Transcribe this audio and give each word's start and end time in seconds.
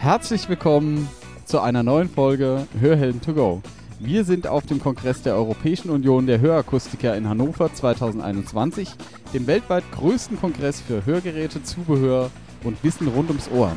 Herzlich 0.00 0.48
willkommen 0.48 1.10
zu 1.44 1.60
einer 1.60 1.82
neuen 1.82 2.08
Folge 2.08 2.66
Hörhelden 2.80 3.20
to 3.20 3.34
go. 3.34 3.60
Wir 3.98 4.24
sind 4.24 4.46
auf 4.46 4.64
dem 4.64 4.80
Kongress 4.80 5.20
der 5.20 5.34
Europäischen 5.34 5.90
Union 5.90 6.26
der 6.26 6.40
Hörakustiker 6.40 7.14
in 7.18 7.28
Hannover 7.28 7.70
2021, 7.70 8.94
dem 9.34 9.46
weltweit 9.46 9.84
größten 9.92 10.40
Kongress 10.40 10.80
für 10.80 11.04
Hörgeräte, 11.04 11.62
Zubehör 11.62 12.30
und 12.64 12.82
Wissen 12.82 13.08
rund 13.08 13.28
ums 13.28 13.50
Ohr. 13.50 13.72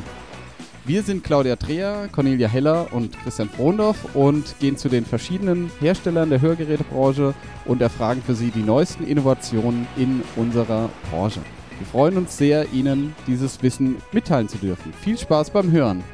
Wir 0.86 1.02
sind 1.02 1.24
Claudia 1.24 1.56
Dreher, 1.56 2.08
Cornelia 2.10 2.48
Heller 2.48 2.86
und 2.92 3.20
Christian 3.22 3.50
Frohndorf 3.50 4.14
und 4.14 4.58
gehen 4.60 4.78
zu 4.78 4.88
den 4.88 5.04
verschiedenen 5.04 5.70
Herstellern 5.78 6.30
der 6.30 6.40
Hörgerätebranche 6.40 7.34
und 7.66 7.82
erfragen 7.82 8.22
für 8.24 8.34
sie 8.34 8.50
die 8.50 8.62
neuesten 8.62 9.06
Innovationen 9.06 9.86
in 9.98 10.22
unserer 10.36 10.88
Branche. 11.10 11.40
Wir 11.78 11.86
freuen 11.86 12.16
uns 12.16 12.36
sehr, 12.36 12.72
Ihnen 12.72 13.14
dieses 13.26 13.62
Wissen 13.62 13.96
mitteilen 14.12 14.48
zu 14.48 14.58
dürfen. 14.58 14.92
Viel 15.02 15.18
Spaß 15.18 15.50
beim 15.50 15.70
Hören. 15.70 16.04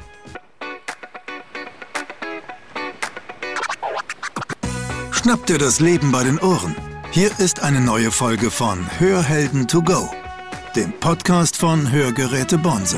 Schnapp 5.11 5.45
dir 5.45 5.59
das 5.59 5.79
Leben 5.79 6.11
bei 6.11 6.23
den 6.23 6.39
Ohren. 6.39 6.75
Hier 7.11 7.29
ist 7.39 7.61
eine 7.61 7.79
neue 7.79 8.09
Folge 8.09 8.49
von 8.49 8.79
Hörhelden 8.99 9.67
to 9.67 9.81
go, 9.81 10.09
dem 10.75 10.91
Podcast 10.99 11.57
von 11.57 11.91
Hörgeräte 11.91 12.57
Bonse. 12.57 12.97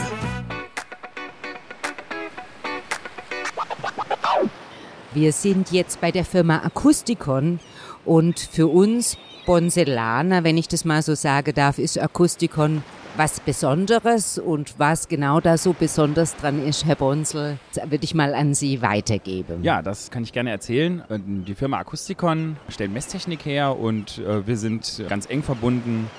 Wir 5.13 5.33
sind 5.33 5.71
jetzt 5.71 5.99
bei 5.99 6.11
der 6.11 6.25
Firma 6.25 6.59
Akustikon 6.63 7.59
und 8.05 8.39
für 8.39 8.67
uns 8.67 9.17
Bonselaner, 9.45 10.43
wenn 10.43 10.57
ich 10.57 10.67
das 10.67 10.85
mal 10.85 11.01
so 11.01 11.15
sagen 11.15 11.53
darf, 11.53 11.77
ist 11.77 11.99
Akustikon 11.99 12.83
was 13.15 13.39
Besonderes 13.39 14.39
und 14.39 14.79
was 14.79 15.07
genau 15.07 15.39
da 15.39 15.57
so 15.57 15.73
besonders 15.73 16.35
dran 16.35 16.65
ist, 16.65 16.85
Herr 16.85 16.95
Bonsel, 16.95 17.59
würde 17.75 18.03
ich 18.03 18.15
mal 18.15 18.33
an 18.33 18.55
Sie 18.55 18.81
weitergeben. 18.81 19.63
Ja, 19.63 19.81
das 19.81 20.09
kann 20.09 20.23
ich 20.23 20.33
gerne 20.33 20.49
erzählen. 20.49 21.03
Die 21.45 21.53
Firma 21.53 21.77
Akustikon 21.77 22.57
stellt 22.69 22.91
Messtechnik 22.91 23.45
her 23.45 23.77
und 23.77 24.17
äh, 24.19 24.47
wir 24.47 24.57
sind 24.57 25.03
ganz 25.09 25.29
eng 25.29 25.43
verbunden 25.43 26.09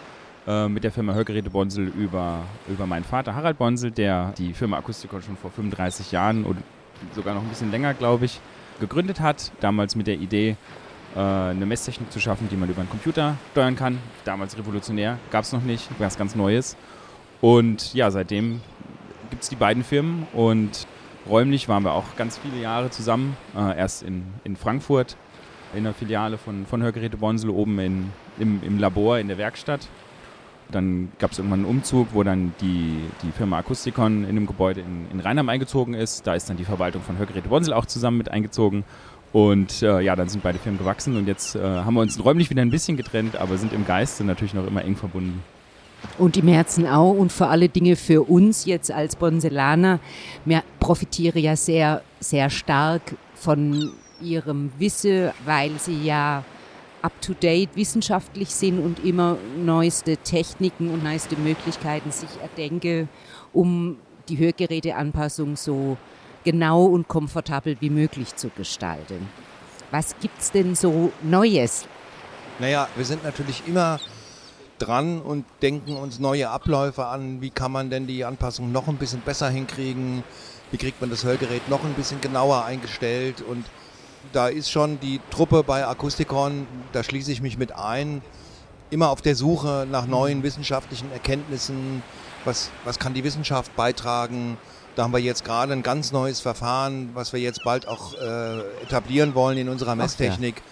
äh, 0.46 0.68
mit 0.68 0.84
der 0.84 0.92
Firma 0.92 1.14
Hörgeräte 1.14 1.50
Bonsel 1.50 1.88
über, 1.88 2.42
über 2.68 2.86
meinen 2.86 3.04
Vater 3.04 3.34
Harald 3.34 3.58
Bonsel, 3.58 3.90
der 3.90 4.32
die 4.38 4.52
Firma 4.52 4.78
Akustikon 4.78 5.22
schon 5.22 5.36
vor 5.36 5.50
35 5.50 6.12
Jahren 6.12 6.44
und 6.44 6.58
sogar 7.14 7.34
noch 7.34 7.42
ein 7.42 7.48
bisschen 7.48 7.72
länger, 7.72 7.94
glaube 7.94 8.26
ich, 8.26 8.40
gegründet 8.78 9.18
hat. 9.18 9.50
Damals 9.60 9.96
mit 9.96 10.06
der 10.06 10.14
Idee, 10.14 10.50
äh, 10.50 10.56
eine 11.20 11.66
Messtechnik 11.66 12.10
zu 12.10 12.20
schaffen, 12.20 12.48
die 12.50 12.56
man 12.56 12.68
über 12.68 12.80
einen 12.80 12.90
Computer 12.90 13.36
steuern 13.52 13.76
kann. 13.76 13.98
Damals 14.24 14.58
revolutionär, 14.58 15.18
gab 15.30 15.44
es 15.44 15.52
noch 15.52 15.62
nicht, 15.62 15.88
was 15.98 16.16
ganz 16.16 16.34
Neues. 16.34 16.76
Und 17.40 17.94
ja, 17.94 18.10
seitdem 18.10 18.60
gibt 19.30 19.42
es 19.42 19.48
die 19.48 19.56
beiden 19.56 19.84
Firmen 19.84 20.26
und 20.32 20.86
räumlich 21.28 21.68
waren 21.68 21.84
wir 21.84 21.92
auch 21.92 22.16
ganz 22.16 22.38
viele 22.38 22.60
Jahre 22.60 22.90
zusammen. 22.90 23.36
Äh, 23.56 23.78
erst 23.78 24.02
in, 24.02 24.24
in 24.44 24.56
Frankfurt 24.56 25.16
in 25.74 25.84
der 25.84 25.94
Filiale 25.94 26.38
von, 26.38 26.66
von 26.66 26.82
Hörgeräte 26.82 27.16
Bonsel 27.16 27.50
oben 27.50 27.78
in, 27.78 28.12
im, 28.38 28.62
im 28.62 28.78
Labor 28.78 29.18
in 29.18 29.28
der 29.28 29.38
Werkstatt. 29.38 29.88
Dann 30.70 31.12
gab 31.18 31.32
es 31.32 31.38
irgendwann 31.38 31.60
einen 31.60 31.68
Umzug, 31.68 32.08
wo 32.12 32.22
dann 32.22 32.54
die, 32.60 32.98
die 33.22 33.30
Firma 33.32 33.58
Akustikon 33.58 34.24
in 34.24 34.34
dem 34.34 34.46
Gebäude 34.46 34.80
in, 34.80 35.10
in 35.12 35.20
Rheinheim 35.20 35.48
eingezogen 35.48 35.94
ist. 35.94 36.26
Da 36.26 36.34
ist 36.34 36.48
dann 36.48 36.56
die 36.56 36.64
Verwaltung 36.64 37.02
von 37.02 37.18
Hörgeräte 37.18 37.48
Bonsel 37.48 37.74
auch 37.74 37.86
zusammen 37.86 38.16
mit 38.18 38.30
eingezogen. 38.30 38.84
Und 39.34 39.82
äh, 39.82 40.00
ja, 40.00 40.14
dann 40.14 40.28
sind 40.28 40.44
beide 40.44 40.60
Firmen 40.60 40.78
gewachsen 40.78 41.16
und 41.16 41.26
jetzt 41.26 41.56
äh, 41.56 41.60
haben 41.60 41.94
wir 41.94 42.02
uns 42.02 42.24
räumlich 42.24 42.50
wieder 42.50 42.62
ein 42.62 42.70
bisschen 42.70 42.96
getrennt, 42.96 43.34
aber 43.34 43.58
sind 43.58 43.72
im 43.72 43.84
Geiste 43.84 44.22
natürlich 44.22 44.54
noch 44.54 44.64
immer 44.64 44.84
eng 44.84 44.94
verbunden. 44.94 45.42
Und 46.18 46.36
im 46.36 46.46
Herzen 46.46 46.86
auch 46.86 47.10
und 47.14 47.32
vor 47.32 47.48
alle 47.50 47.68
Dinge 47.68 47.96
für 47.96 48.22
uns 48.22 48.64
jetzt 48.64 48.92
als 48.92 49.16
Bonselaner. 49.16 49.98
Wir 50.44 50.62
profitieren 50.78 51.42
ja 51.42 51.56
sehr, 51.56 52.02
sehr 52.20 52.48
stark 52.48 53.02
von 53.34 53.90
ihrem 54.22 54.70
Wissen, 54.78 55.32
weil 55.44 55.72
sie 55.80 56.04
ja 56.04 56.44
up-to-date 57.02 57.74
wissenschaftlich 57.74 58.50
sind 58.50 58.78
und 58.78 59.04
immer 59.04 59.36
neueste 59.58 60.16
Techniken 60.16 60.90
und 60.90 61.02
neueste 61.02 61.34
Möglichkeiten 61.34 62.12
sich 62.12 62.30
erdenken, 62.40 63.08
um 63.52 63.96
die 64.28 64.38
Hörgeräteanpassung 64.38 65.56
so 65.56 65.96
genau 66.44 66.84
und 66.84 67.08
komfortabel 67.08 67.76
wie 67.80 67.90
möglich 67.90 68.36
zu 68.36 68.50
gestalten. 68.50 69.28
Was 69.90 70.14
gibt 70.20 70.40
es 70.40 70.50
denn 70.50 70.74
so 70.74 71.12
Neues? 71.22 71.86
Naja, 72.58 72.88
wir 72.96 73.04
sind 73.04 73.24
natürlich 73.24 73.62
immer 73.66 73.98
dran 74.78 75.20
und 75.20 75.44
denken 75.62 75.96
uns 75.96 76.18
neue 76.18 76.50
Abläufe 76.50 77.06
an. 77.06 77.40
Wie 77.40 77.50
kann 77.50 77.72
man 77.72 77.90
denn 77.90 78.06
die 78.06 78.24
Anpassung 78.24 78.72
noch 78.72 78.88
ein 78.88 78.96
bisschen 78.96 79.20
besser 79.20 79.48
hinkriegen? 79.48 80.22
Wie 80.70 80.76
kriegt 80.76 81.00
man 81.00 81.10
das 81.10 81.24
Hörgerät 81.24 81.68
noch 81.68 81.84
ein 81.84 81.94
bisschen 81.94 82.20
genauer 82.20 82.64
eingestellt? 82.64 83.42
Und 83.42 83.64
da 84.32 84.48
ist 84.48 84.70
schon 84.70 85.00
die 85.00 85.20
Truppe 85.30 85.62
bei 85.62 85.86
Akustikon, 85.86 86.66
da 86.92 87.02
schließe 87.02 87.30
ich 87.30 87.40
mich 87.40 87.58
mit 87.58 87.72
ein, 87.72 88.22
immer 88.90 89.10
auf 89.10 89.22
der 89.22 89.34
Suche 89.34 89.86
nach 89.90 90.06
neuen 90.06 90.42
wissenschaftlichen 90.42 91.10
Erkenntnissen. 91.12 92.02
Was, 92.44 92.70
was 92.84 92.98
kann 92.98 93.14
die 93.14 93.24
Wissenschaft 93.24 93.74
beitragen? 93.76 94.58
Da 94.94 95.02
haben 95.02 95.12
wir 95.12 95.18
jetzt 95.18 95.44
gerade 95.44 95.72
ein 95.72 95.82
ganz 95.82 96.12
neues 96.12 96.40
Verfahren, 96.40 97.10
was 97.14 97.32
wir 97.32 97.40
jetzt 97.40 97.64
bald 97.64 97.88
auch 97.88 98.14
äh, 98.14 98.60
etablieren 98.82 99.34
wollen 99.34 99.58
in 99.58 99.68
unserer 99.68 99.96
Messtechnik. 99.96 100.56
Ja. 100.56 100.62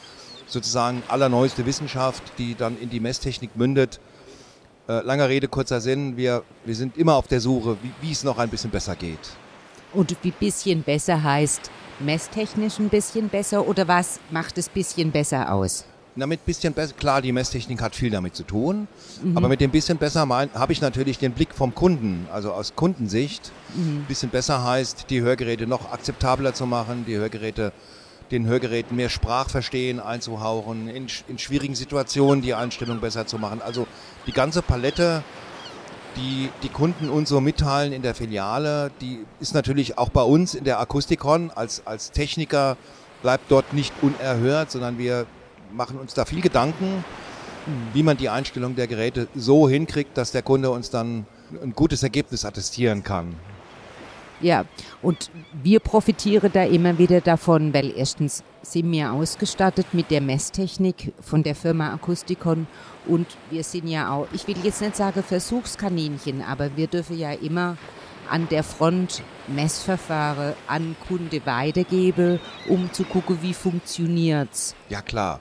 Sozusagen 0.47 1.03
allerneueste 1.09 1.67
Wissenschaft, 1.67 2.23
die 2.39 2.55
dann 2.55 2.79
in 2.79 2.91
die 2.91 3.01
Messtechnik 3.01 3.57
mündet. 3.57 4.01
Äh, 4.89 5.01
langer 5.05 5.29
Rede, 5.29 5.49
kurzer 5.49 5.81
Sinn. 5.81 6.17
Wir, 6.17 6.43
wir 6.65 6.75
sind 6.75 6.97
immer 6.97 7.15
auf 7.15 7.27
der 7.27 7.41
Suche, 7.41 7.77
wie, 7.83 7.93
wie 8.01 8.13
es 8.13 8.23
noch 8.23 8.39
ein 8.39 8.49
bisschen 8.49 8.71
besser 8.71 8.95
geht. 8.95 9.19
Und 9.93 10.17
wie 10.23 10.31
bisschen 10.31 10.83
besser 10.83 11.23
heißt 11.23 11.71
messtechnisch 12.01 12.79
ein 12.79 12.89
bisschen 12.89 13.29
besser 13.29 13.67
oder 13.67 13.89
was 13.89 14.21
macht 14.31 14.59
es 14.59 14.69
bisschen 14.69 15.11
besser 15.11 15.53
aus? 15.53 15.85
Damit 16.17 16.45
bisschen 16.45 16.75
besser, 16.75 16.95
klar, 16.95 17.23
die 17.23 17.33
Messtechnik 17.33 17.81
hat 17.81 17.95
viel 17.95 18.11
damit 18.11 18.37
zu 18.37 18.43
tun, 18.43 18.87
mhm. 19.23 19.37
aber 19.37 19.49
mit 19.49 19.61
dem 19.61 19.71
bisschen 19.71 19.99
besser 19.99 20.29
habe 20.29 20.73
ich 20.73 20.81
natürlich 20.81 21.19
den 21.19 21.33
Blick 21.33 21.55
vom 21.55 21.75
Kunden, 21.75 22.27
also 22.33 22.53
aus 22.53 22.75
Kundensicht. 22.77 23.51
Mhm. 23.75 24.05
Bisschen 24.09 24.31
besser 24.31 24.63
heißt, 24.65 25.07
die 25.09 25.23
Hörgeräte 25.23 25.67
noch 25.67 25.91
akzeptabler 25.93 26.53
zu 26.55 26.67
machen, 26.67 27.05
die 27.07 27.17
Hörgeräte, 27.17 27.73
den 28.31 28.47
Hörgeräten 28.47 28.97
mehr 28.97 29.09
Sprachverstehen 29.09 30.01
einzuhauchen, 30.01 30.89
in, 30.89 31.07
in 31.29 31.39
schwierigen 31.39 31.75
Situationen 31.75 32.43
die 32.43 32.55
Einstellung 32.55 33.01
besser 33.01 33.27
zu 33.27 33.39
machen. 33.39 33.63
Also 33.63 33.87
die 34.27 34.33
ganze 34.33 34.63
Palette, 34.63 35.23
die 36.17 36.51
die 36.63 36.69
Kunden 36.69 37.09
uns 37.09 37.31
so 37.31 37.41
mitteilen 37.41 37.93
in 37.93 38.03
der 38.03 38.15
Filiale, 38.15 38.91
die 39.01 39.25
ist 39.41 39.55
natürlich 39.55 39.97
auch 39.97 40.11
bei 40.11 40.23
uns 40.23 40.55
in 40.55 40.65
der 40.65 40.79
Akustikon 40.81 41.51
als, 41.51 41.87
als 41.87 42.11
Techniker 42.11 42.77
bleibt 43.23 43.51
dort 43.51 43.73
nicht 43.73 43.95
unerhört, 44.03 44.71
sondern 44.71 44.99
wir 44.99 45.27
machen 45.73 45.99
uns 45.99 46.15
da 46.15 46.25
viel 46.25 46.41
Gedanken, 46.41 47.05
wie 47.93 48.03
man 48.03 48.17
die 48.17 48.29
Einstellung 48.29 48.75
der 48.75 48.87
Geräte 48.87 49.29
so 49.35 49.69
hinkriegt, 49.69 50.17
dass 50.17 50.33
der 50.33 50.43
Kunde 50.43 50.71
uns 50.71 50.91
dann 50.91 51.27
ein 51.63 51.73
gutes 51.73 52.03
Ergebnis 52.03 52.45
attestieren 52.45 53.03
kann. 53.03 53.35
Ja, 54.41 54.65
und 55.03 55.31
wir 55.63 55.79
profitieren 55.79 56.51
da 56.53 56.65
immer 56.65 56.99
wieder 56.99 57.21
davon, 57.21 57.73
weil 57.73 57.93
erstens 57.97 58.43
sind 58.63 58.91
wir 58.91 59.13
ausgestattet 59.13 59.87
mit 59.93 60.11
der 60.11 60.21
Messtechnik 60.21 61.13
von 61.21 61.45
der 61.45 61.55
Firma 61.55 61.93
Akustikon 61.95 62.67
und 63.07 63.27
wir 63.51 63.63
sind 63.63 63.87
ja 63.87 64.11
auch, 64.11 64.27
ich 64.33 64.49
will 64.49 64.57
jetzt 64.65 64.81
nicht 64.81 64.97
sagen 64.97 65.23
Versuchskaninchen, 65.23 66.43
aber 66.43 66.77
wir 66.77 66.89
dürfen 66.89 67.17
ja 67.17 67.33
immer 67.33 67.77
an 68.29 68.49
der 68.49 68.63
Front 68.63 69.23
Messverfahren 69.49 70.55
an 70.67 70.97
Kunde 71.09 71.45
weitergebe, 71.45 72.41
um 72.69 72.93
zu 72.93 73.05
gucken, 73.05 73.39
wie 73.43 73.55
funktioniert's. 73.55 74.75
Ja 74.89 75.03
klar, 75.03 75.41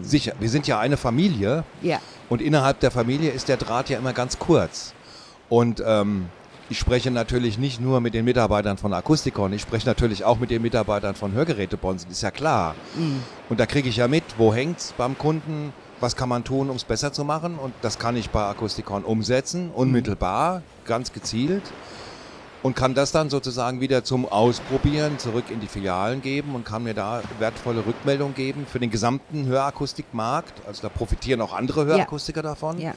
sicher. 0.00 0.34
Wir 0.38 0.48
sind 0.48 0.66
ja 0.66 0.78
eine 0.78 0.96
Familie. 0.96 1.64
Ja. 1.82 2.00
Und 2.28 2.40
innerhalb 2.40 2.80
der 2.80 2.90
Familie 2.90 3.30
ist 3.30 3.48
der 3.48 3.56
Draht 3.56 3.90
ja 3.90 3.98
immer 3.98 4.12
ganz 4.12 4.38
kurz. 4.38 4.94
Und 5.48 5.82
ähm, 5.84 6.28
ich 6.68 6.78
spreche 6.78 7.10
natürlich 7.10 7.58
nicht 7.58 7.80
nur 7.80 8.00
mit 8.00 8.14
den 8.14 8.24
Mitarbeitern 8.24 8.78
von 8.78 8.94
Akustikon, 8.94 9.52
ich 9.52 9.62
spreche 9.62 9.88
natürlich 9.88 10.24
auch 10.24 10.38
mit 10.38 10.52
den 10.52 10.62
Mitarbeitern 10.62 11.16
von 11.16 11.32
Hörgerätebonsen, 11.32 12.08
ist 12.10 12.22
ja 12.22 12.30
klar. 12.30 12.76
Mhm. 12.94 13.22
Und 13.48 13.58
da 13.58 13.66
kriege 13.66 13.88
ich 13.88 13.96
ja 13.96 14.06
mit, 14.06 14.22
wo 14.38 14.54
hängt's 14.54 14.94
beim 14.96 15.18
Kunden, 15.18 15.72
was 15.98 16.14
kann 16.14 16.28
man 16.28 16.44
tun, 16.44 16.70
um 16.70 16.76
es 16.76 16.84
besser 16.84 17.12
zu 17.12 17.24
machen. 17.24 17.58
Und 17.58 17.74
das 17.82 17.98
kann 17.98 18.16
ich 18.16 18.30
bei 18.30 18.44
Akustikon 18.44 19.02
umsetzen, 19.02 19.70
unmittelbar, 19.74 20.62
ganz 20.84 21.12
gezielt 21.12 21.64
und 22.62 22.76
kann 22.76 22.94
das 22.94 23.12
dann 23.12 23.30
sozusagen 23.30 23.80
wieder 23.80 24.04
zum 24.04 24.26
Ausprobieren 24.26 25.18
zurück 25.18 25.44
in 25.50 25.60
die 25.60 25.66
Filialen 25.66 26.20
geben 26.20 26.54
und 26.54 26.64
kann 26.64 26.82
mir 26.82 26.94
da 26.94 27.22
wertvolle 27.38 27.86
Rückmeldung 27.86 28.34
geben 28.34 28.66
für 28.70 28.78
den 28.78 28.90
gesamten 28.90 29.46
Hörakustikmarkt. 29.46 30.66
Also 30.66 30.82
da 30.82 30.88
profitieren 30.88 31.40
auch 31.40 31.54
andere 31.54 31.86
Hörakustiker 31.86 32.40
ja. 32.40 32.50
davon. 32.50 32.78
Ja. 32.78 32.94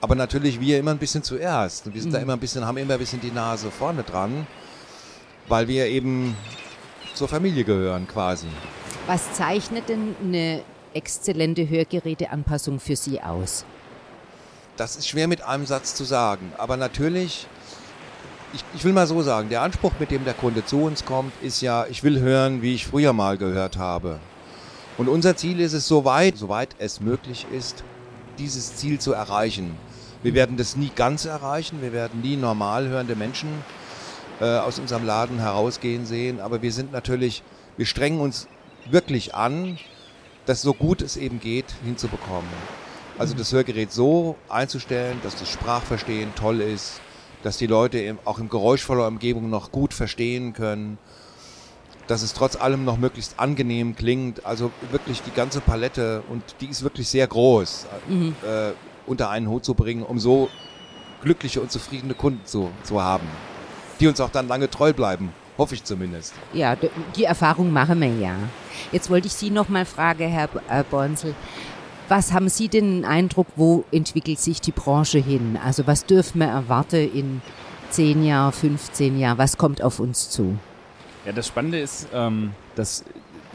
Aber 0.00 0.14
natürlich 0.14 0.60
wir 0.60 0.78
immer 0.78 0.92
ein 0.92 0.98
bisschen 0.98 1.22
zuerst. 1.22 1.86
Und 1.86 1.94
wir 1.94 2.00
sind 2.00 2.10
mhm. 2.10 2.14
da 2.14 2.20
immer 2.20 2.32
ein 2.34 2.40
bisschen, 2.40 2.64
haben 2.64 2.76
immer 2.76 2.94
ein 2.94 2.98
bisschen 2.98 3.20
die 3.20 3.30
Nase 3.30 3.70
vorne 3.70 4.02
dran, 4.02 4.46
weil 5.48 5.68
wir 5.68 5.86
eben 5.86 6.36
zur 7.14 7.28
Familie 7.28 7.64
gehören 7.64 8.06
quasi. 8.06 8.46
Was 9.06 9.32
zeichnet 9.32 9.88
denn 9.88 10.14
eine 10.22 10.62
exzellente 10.94 11.68
Hörgeräteanpassung 11.68 12.78
für 12.78 12.96
Sie 12.96 13.20
aus? 13.20 13.64
Das 14.76 14.96
ist 14.96 15.08
schwer 15.08 15.28
mit 15.28 15.42
einem 15.42 15.66
Satz 15.66 15.94
zu 15.94 16.04
sagen. 16.04 16.52
Aber 16.56 16.76
natürlich 16.76 17.46
ich, 18.52 18.64
ich 18.74 18.84
will 18.84 18.92
mal 18.92 19.06
so 19.06 19.22
sagen, 19.22 19.48
der 19.48 19.62
Anspruch, 19.62 19.92
mit 19.98 20.10
dem 20.10 20.24
der 20.24 20.34
Kunde 20.34 20.64
zu 20.64 20.82
uns 20.82 21.04
kommt, 21.04 21.32
ist 21.42 21.60
ja, 21.60 21.86
ich 21.86 22.02
will 22.02 22.20
hören, 22.20 22.62
wie 22.62 22.74
ich 22.74 22.86
früher 22.86 23.12
mal 23.12 23.38
gehört 23.38 23.78
habe. 23.78 24.18
Und 24.98 25.08
unser 25.08 25.36
Ziel 25.36 25.60
ist 25.60 25.72
es, 25.72 25.88
soweit, 25.88 26.36
soweit 26.36 26.76
es 26.78 27.00
möglich 27.00 27.46
ist, 27.50 27.82
dieses 28.38 28.76
Ziel 28.76 28.98
zu 28.98 29.12
erreichen. 29.12 29.76
Wir 30.22 30.34
werden 30.34 30.56
das 30.56 30.76
nie 30.76 30.92
ganz 30.94 31.24
erreichen, 31.24 31.80
wir 31.80 31.92
werden 31.92 32.20
nie 32.20 32.36
normal 32.36 32.88
hörende 32.88 33.16
Menschen 33.16 33.48
äh, 34.40 34.58
aus 34.58 34.78
unserem 34.78 35.04
Laden 35.04 35.38
herausgehen 35.38 36.06
sehen, 36.06 36.40
aber 36.40 36.62
wir 36.62 36.72
sind 36.72 36.92
natürlich, 36.92 37.42
wir 37.76 37.86
strengen 37.86 38.20
uns 38.20 38.48
wirklich 38.88 39.34
an, 39.34 39.78
das 40.46 40.62
so 40.62 40.74
gut 40.74 41.02
es 41.02 41.16
eben 41.16 41.40
geht 41.40 41.66
hinzubekommen. 41.84 42.50
Also 43.18 43.34
das 43.34 43.52
Hörgerät 43.52 43.92
so 43.92 44.36
einzustellen, 44.48 45.20
dass 45.22 45.36
das 45.36 45.48
Sprachverstehen 45.50 46.34
toll 46.34 46.60
ist, 46.60 47.00
dass 47.42 47.56
die 47.56 47.66
Leute 47.66 47.98
im, 47.98 48.18
auch 48.24 48.38
in 48.38 48.48
geräuschvoller 48.48 49.06
Umgebung 49.06 49.50
noch 49.50 49.72
gut 49.72 49.94
verstehen 49.94 50.52
können, 50.52 50.98
dass 52.06 52.22
es 52.22 52.34
trotz 52.34 52.56
allem 52.56 52.84
noch 52.84 52.98
möglichst 52.98 53.38
angenehm 53.38 53.96
klingt. 53.96 54.44
Also 54.44 54.70
wirklich 54.90 55.22
die 55.22 55.30
ganze 55.30 55.60
Palette 55.60 56.22
und 56.28 56.42
die 56.60 56.66
ist 56.66 56.82
wirklich 56.82 57.08
sehr 57.08 57.26
groß, 57.26 57.86
mhm. 58.08 58.34
äh, 58.44 58.72
unter 59.06 59.30
einen 59.30 59.48
Hut 59.48 59.64
zu 59.64 59.74
bringen, 59.74 60.02
um 60.02 60.18
so 60.18 60.48
glückliche 61.22 61.60
und 61.60 61.70
zufriedene 61.70 62.14
Kunden 62.14 62.44
zu, 62.44 62.70
zu 62.82 63.02
haben, 63.02 63.26
die 64.00 64.08
uns 64.08 64.20
auch 64.20 64.30
dann 64.30 64.48
lange 64.48 64.68
treu 64.68 64.92
bleiben. 64.92 65.32
Hoffe 65.58 65.74
ich 65.74 65.84
zumindest. 65.84 66.32
Ja, 66.54 66.76
die 67.14 67.24
Erfahrung 67.24 67.72
machen 67.72 68.00
wir 68.00 68.08
ja. 68.08 68.34
Jetzt 68.90 69.10
wollte 69.10 69.26
ich 69.26 69.34
Sie 69.34 69.50
noch 69.50 69.68
mal 69.68 69.84
fragen, 69.84 70.28
Herr 70.28 70.48
äh, 70.68 70.82
Bonsel. 70.82 71.34
Was 72.14 72.34
haben 72.34 72.50
Sie 72.50 72.68
den 72.68 73.06
Eindruck, 73.06 73.46
wo 73.56 73.84
entwickelt 73.90 74.38
sich 74.38 74.60
die 74.60 74.70
Branche 74.70 75.18
hin? 75.18 75.58
Also 75.64 75.86
was 75.86 76.04
dürfen 76.04 76.40
wir 76.40 76.48
erwarten 76.48 77.10
in 77.10 77.40
10 77.88 78.22
Jahren, 78.22 78.52
15 78.52 79.18
Jahren? 79.18 79.38
Was 79.38 79.56
kommt 79.56 79.80
auf 79.80 79.98
uns 79.98 80.28
zu? 80.28 80.58
Ja, 81.24 81.32
das 81.32 81.46
Spannende 81.46 81.80
ist, 81.80 82.08
ähm, 82.12 82.50
dass 82.74 83.02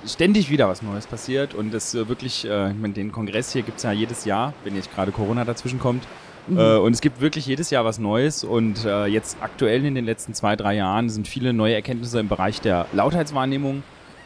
ständig 0.07 0.49
wieder 0.49 0.67
was 0.67 0.81
Neues 0.81 1.05
passiert 1.05 1.53
und 1.53 1.71
das 1.71 1.93
äh, 1.93 2.09
wirklich, 2.09 2.45
äh, 2.45 2.71
ich 2.71 2.77
meine, 2.77 2.95
den 2.95 3.11
Kongress 3.11 3.53
hier 3.53 3.61
gibt 3.61 3.77
es 3.77 3.83
ja 3.83 3.91
jedes 3.91 4.25
Jahr, 4.25 4.55
wenn 4.63 4.75
jetzt 4.75 4.91
gerade 4.91 5.11
Corona 5.11 5.45
dazwischen 5.45 5.77
kommt. 5.77 6.07
Mhm. 6.47 6.57
Äh, 6.57 6.77
und 6.77 6.93
es 6.93 7.01
gibt 7.01 7.21
wirklich 7.21 7.45
jedes 7.45 7.69
Jahr 7.69 7.85
was 7.85 7.99
Neues 7.99 8.43
und 8.43 8.85
äh, 8.85 9.05
jetzt 9.05 9.37
aktuell 9.39 9.85
in 9.85 9.93
den 9.93 10.05
letzten 10.05 10.33
zwei, 10.33 10.55
drei 10.55 10.73
Jahren 10.73 11.11
sind 11.11 11.27
viele 11.27 11.53
neue 11.53 11.75
Erkenntnisse 11.75 12.19
im 12.19 12.27
Bereich 12.27 12.59
der 12.59 12.87
Lautheitswahrnehmung 12.91 13.83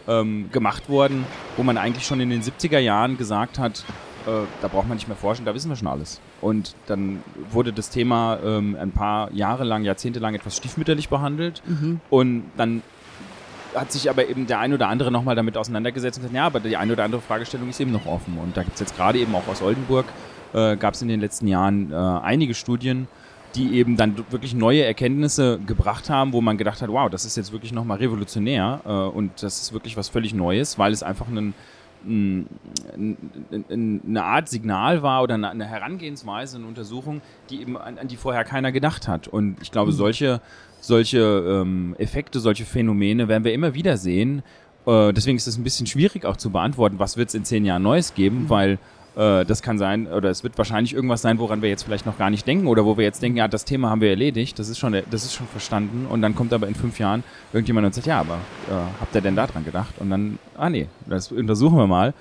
ähm, 0.08 0.50
gemacht 0.54 0.88
worden, 0.88 1.26
wo 1.58 1.64
man 1.64 1.78
eigentlich 1.78 2.06
schon 2.06 2.22
in 2.22 2.30
den 2.30 2.42
70er 2.42 2.80
Jahren 2.80 3.18
gesagt 3.18 3.60
hat, 3.60 3.84
äh, 4.28 4.46
da 4.62 4.68
braucht 4.68 4.88
man 4.88 4.98
nicht 4.98 5.08
mehr 5.08 5.18
forschen, 5.18 5.46
da 5.46 5.54
wissen 5.54 5.70
wir 5.70 5.76
schon 5.76 5.88
alles. 5.88 6.20
Und 6.42 6.76
dann 6.88 7.24
wurde 7.52 7.74
das 7.74 7.90
Thema 7.90 8.40
ähm, 8.44 8.78
ein 8.80 8.92
paar 8.92 9.32
Jahre 9.34 9.64
lang, 9.64 9.84
Jahrzehnte 9.84 10.20
lang 10.20 10.36
etwas 10.36 10.58
stiefmütterlich 10.58 11.10
behandelt. 11.10 11.62
Mhm. 11.66 12.02
Und 12.10 12.44
dann 12.58 12.84
hat 13.76 13.92
sich 13.92 14.10
aber 14.10 14.28
eben 14.28 14.48
der 14.48 14.60
ein 14.60 14.74
oder 14.74 14.88
andere 14.90 15.12
nochmal 15.12 15.36
damit 15.36 15.58
auseinandergesetzt 15.58 16.18
und 16.18 16.24
gesagt, 16.24 16.36
ja, 16.36 16.46
aber 16.46 16.60
die 16.60 16.78
eine 16.78 16.94
oder 16.94 17.04
andere 17.04 17.22
Fragestellung 17.22 17.70
ist 17.70 17.80
eben 17.80 17.92
noch 17.92 18.06
offen. 18.06 18.38
Und 18.38 18.58
da 18.58 18.64
gibt 18.64 18.76
es 18.76 18.80
jetzt 18.82 18.96
gerade 18.96 19.20
eben 19.20 19.34
auch 19.36 19.48
aus 19.48 19.62
Oldenburg, 19.62 20.06
äh, 20.54 20.76
gab 20.76 20.94
es 20.94 21.02
in 21.02 21.08
den 21.08 21.22
letzten 21.22 21.48
Jahren 21.48 21.92
äh, 21.92 21.96
einige 21.96 22.54
Studien, 22.54 23.08
die 23.56 23.76
eben 23.76 23.98
dann 23.98 24.18
wirklich 24.30 24.54
neue 24.54 24.84
Erkenntnisse 24.84 25.60
gebracht 25.66 26.10
haben, 26.10 26.34
wo 26.34 26.42
man 26.42 26.58
gedacht 26.58 26.82
hat, 26.82 26.90
wow, 26.90 27.10
das 27.10 27.26
ist 27.26 27.38
jetzt 27.38 27.52
wirklich 27.52 27.74
nochmal 27.74 27.98
revolutionär 27.98 28.82
äh, 28.86 28.90
und 28.90 29.44
das 29.44 29.62
ist 29.62 29.74
wirklich 29.74 29.98
was 29.98 30.10
völlig 30.10 30.34
Neues, 30.34 30.78
weil 30.78 30.94
es 30.94 31.04
einfach 31.04 31.28
einen 31.28 31.54
eine 32.06 34.24
Art 34.24 34.50
Signal 34.50 35.04
war 35.04 35.24
oder 35.24 35.36
eine 35.36 35.66
Herangehensweise, 35.66 36.58
eine 36.58 36.68
Untersuchung, 36.68 37.22
die 37.50 37.62
eben 37.62 37.78
an, 37.78 37.98
an 37.98 38.08
die 38.08 38.18
vorher 38.18 38.44
keiner 38.44 38.72
gedacht 38.72 39.08
hat. 39.08 39.28
Und 39.28 39.58
ich 39.62 39.72
glaube, 39.72 39.92
mhm. 39.92 39.96
solche, 39.96 40.42
solche 40.80 41.20
ähm, 41.20 41.96
Effekte, 41.98 42.40
solche 42.40 42.66
Phänomene 42.66 43.28
werden 43.28 43.44
wir 43.44 43.54
immer 43.54 43.74
wieder 43.74 43.98
sehen. 43.98 44.44
Äh, 44.86 45.14
deswegen 45.14 45.38
ist 45.38 45.48
es 45.48 45.58
ein 45.58 45.64
bisschen 45.64 45.88
schwierig 45.88 46.26
auch 46.26 46.38
zu 46.38 46.50
beantworten, 46.50 47.00
was 47.00 47.18
wird 47.18 47.30
es 47.30 47.36
in 47.36 47.46
zehn 47.46 47.66
Jahren 47.66 47.84
Neues 47.84 48.14
geben, 48.14 48.44
mhm. 48.44 48.50
weil 48.50 48.80
das 49.14 49.62
kann 49.62 49.78
sein, 49.78 50.08
oder 50.08 50.30
es 50.30 50.42
wird 50.44 50.58
wahrscheinlich 50.58 50.94
irgendwas 50.94 51.22
sein, 51.22 51.38
woran 51.38 51.62
wir 51.62 51.68
jetzt 51.68 51.84
vielleicht 51.84 52.06
noch 52.06 52.18
gar 52.18 52.30
nicht 52.30 52.48
denken 52.48 52.68
oder 52.68 52.86
wo 52.86 52.96
wir 52.96 53.04
jetzt 53.04 53.22
denken, 53.22 53.38
ja, 53.38 53.50
das 53.50 53.66
Thema 53.66 53.90
haben 53.90 54.00
wir 54.00 54.10
erledigt, 54.10 54.58
das 54.58 54.70
ist 54.70 54.80
schon, 54.80 54.94
das 54.94 55.26
ist 55.26 55.34
schon 55.34 55.48
verstanden 55.48 56.06
und 56.10 56.22
dann 56.22 56.34
kommt 56.34 56.54
aber 56.54 56.68
in 56.70 56.76
fünf 56.76 56.98
Jahren 56.98 57.24
irgendjemand 57.52 57.88
und 57.88 57.94
sagt, 57.94 58.08
ja, 58.08 58.22
aber 58.22 58.36
äh, 58.70 59.02
habt 59.02 59.14
ihr 59.14 59.20
denn 59.20 59.36
da 59.36 59.48
dran 59.48 59.66
gedacht? 59.66 59.96
Und 60.00 60.12
dann, 60.12 60.40
ah 60.58 60.70
nee, 60.70 60.88
das 61.08 61.30
untersuchen 61.32 61.78
wir 61.78 61.88
mal. 61.88 62.14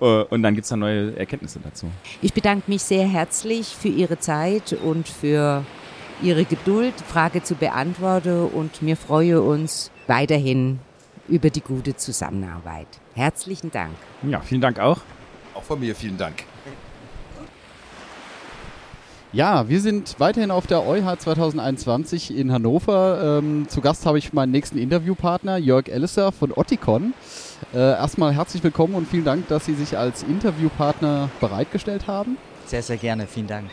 Äh, 0.00 0.04
und 0.04 0.42
dann 0.42 0.54
gibt 0.54 0.64
es 0.64 0.70
dann 0.70 0.80
neue 0.80 1.16
Erkenntnisse 1.16 1.60
dazu. 1.62 1.86
Ich 2.20 2.34
bedanke 2.34 2.70
mich 2.70 2.82
sehr 2.82 3.06
herzlich 3.06 3.68
für 3.68 3.88
Ihre 3.88 4.18
Zeit 4.18 4.72
und 4.72 5.08
für 5.08 5.64
Ihre 6.22 6.44
Geduld, 6.44 6.94
Frage 7.06 7.42
zu 7.42 7.54
beantworten 7.54 8.46
und 8.46 8.82
wir 8.84 8.96
freuen 8.96 9.38
uns 9.38 9.90
weiterhin 10.06 10.80
über 11.28 11.50
die 11.50 11.60
gute 11.60 11.96
Zusammenarbeit. 11.96 12.88
Herzlichen 13.14 13.70
Dank. 13.70 13.94
Ja, 14.28 14.40
vielen 14.40 14.60
Dank 14.60 14.78
auch. 14.78 14.98
Auch 15.54 15.62
von 15.62 15.80
mir 15.80 15.94
vielen 15.94 16.16
Dank. 16.16 16.44
Ja, 19.34 19.66
wir 19.68 19.80
sind 19.80 20.16
weiterhin 20.18 20.50
auf 20.50 20.66
der 20.66 20.86
EuH 20.86 21.16
2021 21.18 22.36
in 22.36 22.52
Hannover. 22.52 23.38
Ähm, 23.38 23.66
zu 23.66 23.80
Gast 23.80 24.04
habe 24.04 24.18
ich 24.18 24.34
meinen 24.34 24.52
nächsten 24.52 24.76
Interviewpartner, 24.76 25.56
Jörg 25.56 25.88
Ellisser 25.88 26.32
von 26.32 26.52
Otticon. 26.52 27.14
Äh, 27.72 27.78
erstmal 27.78 28.34
herzlich 28.34 28.62
willkommen 28.62 28.94
und 28.94 29.08
vielen 29.08 29.24
Dank, 29.24 29.48
dass 29.48 29.64
Sie 29.64 29.72
sich 29.72 29.96
als 29.96 30.22
Interviewpartner 30.22 31.30
bereitgestellt 31.40 32.06
haben. 32.06 32.36
Sehr, 32.66 32.82
sehr 32.82 32.96
gerne, 32.96 33.26
vielen 33.26 33.46
Dank. 33.46 33.70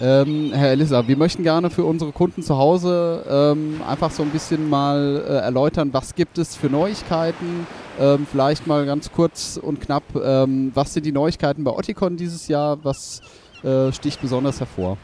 Ähm, 0.00 0.52
Herr 0.52 0.70
Elissa, 0.70 1.06
wir 1.06 1.16
möchten 1.16 1.42
gerne 1.42 1.70
für 1.70 1.84
unsere 1.84 2.12
Kunden 2.12 2.42
zu 2.42 2.56
Hause 2.56 3.24
ähm, 3.28 3.80
einfach 3.86 4.10
so 4.10 4.22
ein 4.22 4.30
bisschen 4.30 4.68
mal 4.68 5.22
äh, 5.26 5.32
erläutern, 5.36 5.92
was 5.92 6.14
gibt 6.14 6.38
es 6.38 6.56
für 6.56 6.68
Neuigkeiten. 6.68 7.66
Ähm, 7.98 8.26
vielleicht 8.30 8.66
mal 8.66 8.86
ganz 8.86 9.12
kurz 9.12 9.58
und 9.60 9.80
knapp, 9.80 10.04
ähm, 10.16 10.70
was 10.74 10.94
sind 10.94 11.06
die 11.06 11.12
Neuigkeiten 11.12 11.64
bei 11.64 11.72
Otticon 11.72 12.16
dieses 12.16 12.48
Jahr? 12.48 12.78
Was 12.82 13.20
äh, 13.62 13.92
sticht 13.92 14.20
besonders 14.20 14.60
hervor? 14.60 14.96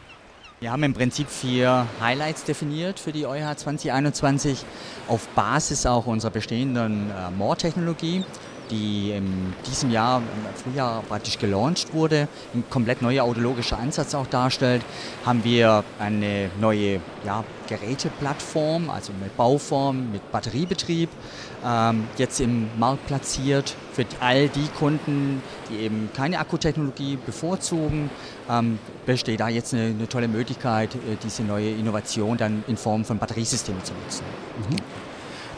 Wir 0.59 0.73
haben 0.73 0.83
im 0.85 0.95
Prinzip 0.95 1.29
vier 1.29 1.87
Highlights 2.01 2.45
definiert 2.45 2.99
für 2.99 3.13
die 3.13 3.27
EuH 3.27 3.57
2021 3.57 4.65
auf 5.07 5.29
Basis 5.29 5.85
auch 5.85 6.07
unserer 6.07 6.31
bestehenden 6.31 7.11
äh, 7.11 7.31
More-Technologie 7.37 8.25
die 8.71 9.13
in 9.13 9.55
diesem 9.67 9.91
Jahr, 9.91 10.19
im 10.19 10.63
Frühjahr 10.63 11.03
praktisch 11.09 11.39
gelauncht 11.39 11.93
wurde, 11.93 12.29
ein 12.55 12.65
komplett 12.71 13.03
neuer 13.03 13.25
audiologischer 13.25 13.79
Ansatz 13.79 14.15
auch 14.15 14.27
darstellt, 14.27 14.83
haben 15.25 15.45
wir 15.45 15.85
eine 15.99 16.51
neue 16.61 17.01
ja, 17.25 17.45
Geräteplattform, 17.69 18.91
also 18.91 19.13
mit 19.21 19.37
Bauform, 19.37 20.13
mit 20.13 20.31
Batteriebetrieb, 20.33 21.11
ähm, 21.65 22.09
jetzt 22.17 22.41
im 22.41 22.69
Markt 22.79 23.07
platziert 23.07 23.75
für 23.93 24.05
all 24.21 24.49
die 24.49 24.69
Kunden, 24.79 25.43
die 25.71 25.85
eben 25.85 26.11
keine 26.15 26.39
Akkutechnologie 26.39 27.19
bevorzugen, 27.25 28.11
ähm, 28.49 28.79
besteht 29.05 29.41
da 29.41 29.49
jetzt 29.49 29.75
eine, 29.75 29.87
eine 29.87 30.09
tolle 30.09 30.29
Möglichkeit, 30.29 30.95
äh, 30.95 31.17
diese 31.23 31.43
neue 31.43 31.71
Innovation 31.71 32.37
dann 32.37 32.65
in 32.69 32.77
Form 32.77 33.05
von 33.05 33.19
Batteriesystemen 33.19 33.83
zu 33.85 33.95
nutzen. 33.95 34.25
Mhm. 34.71 34.77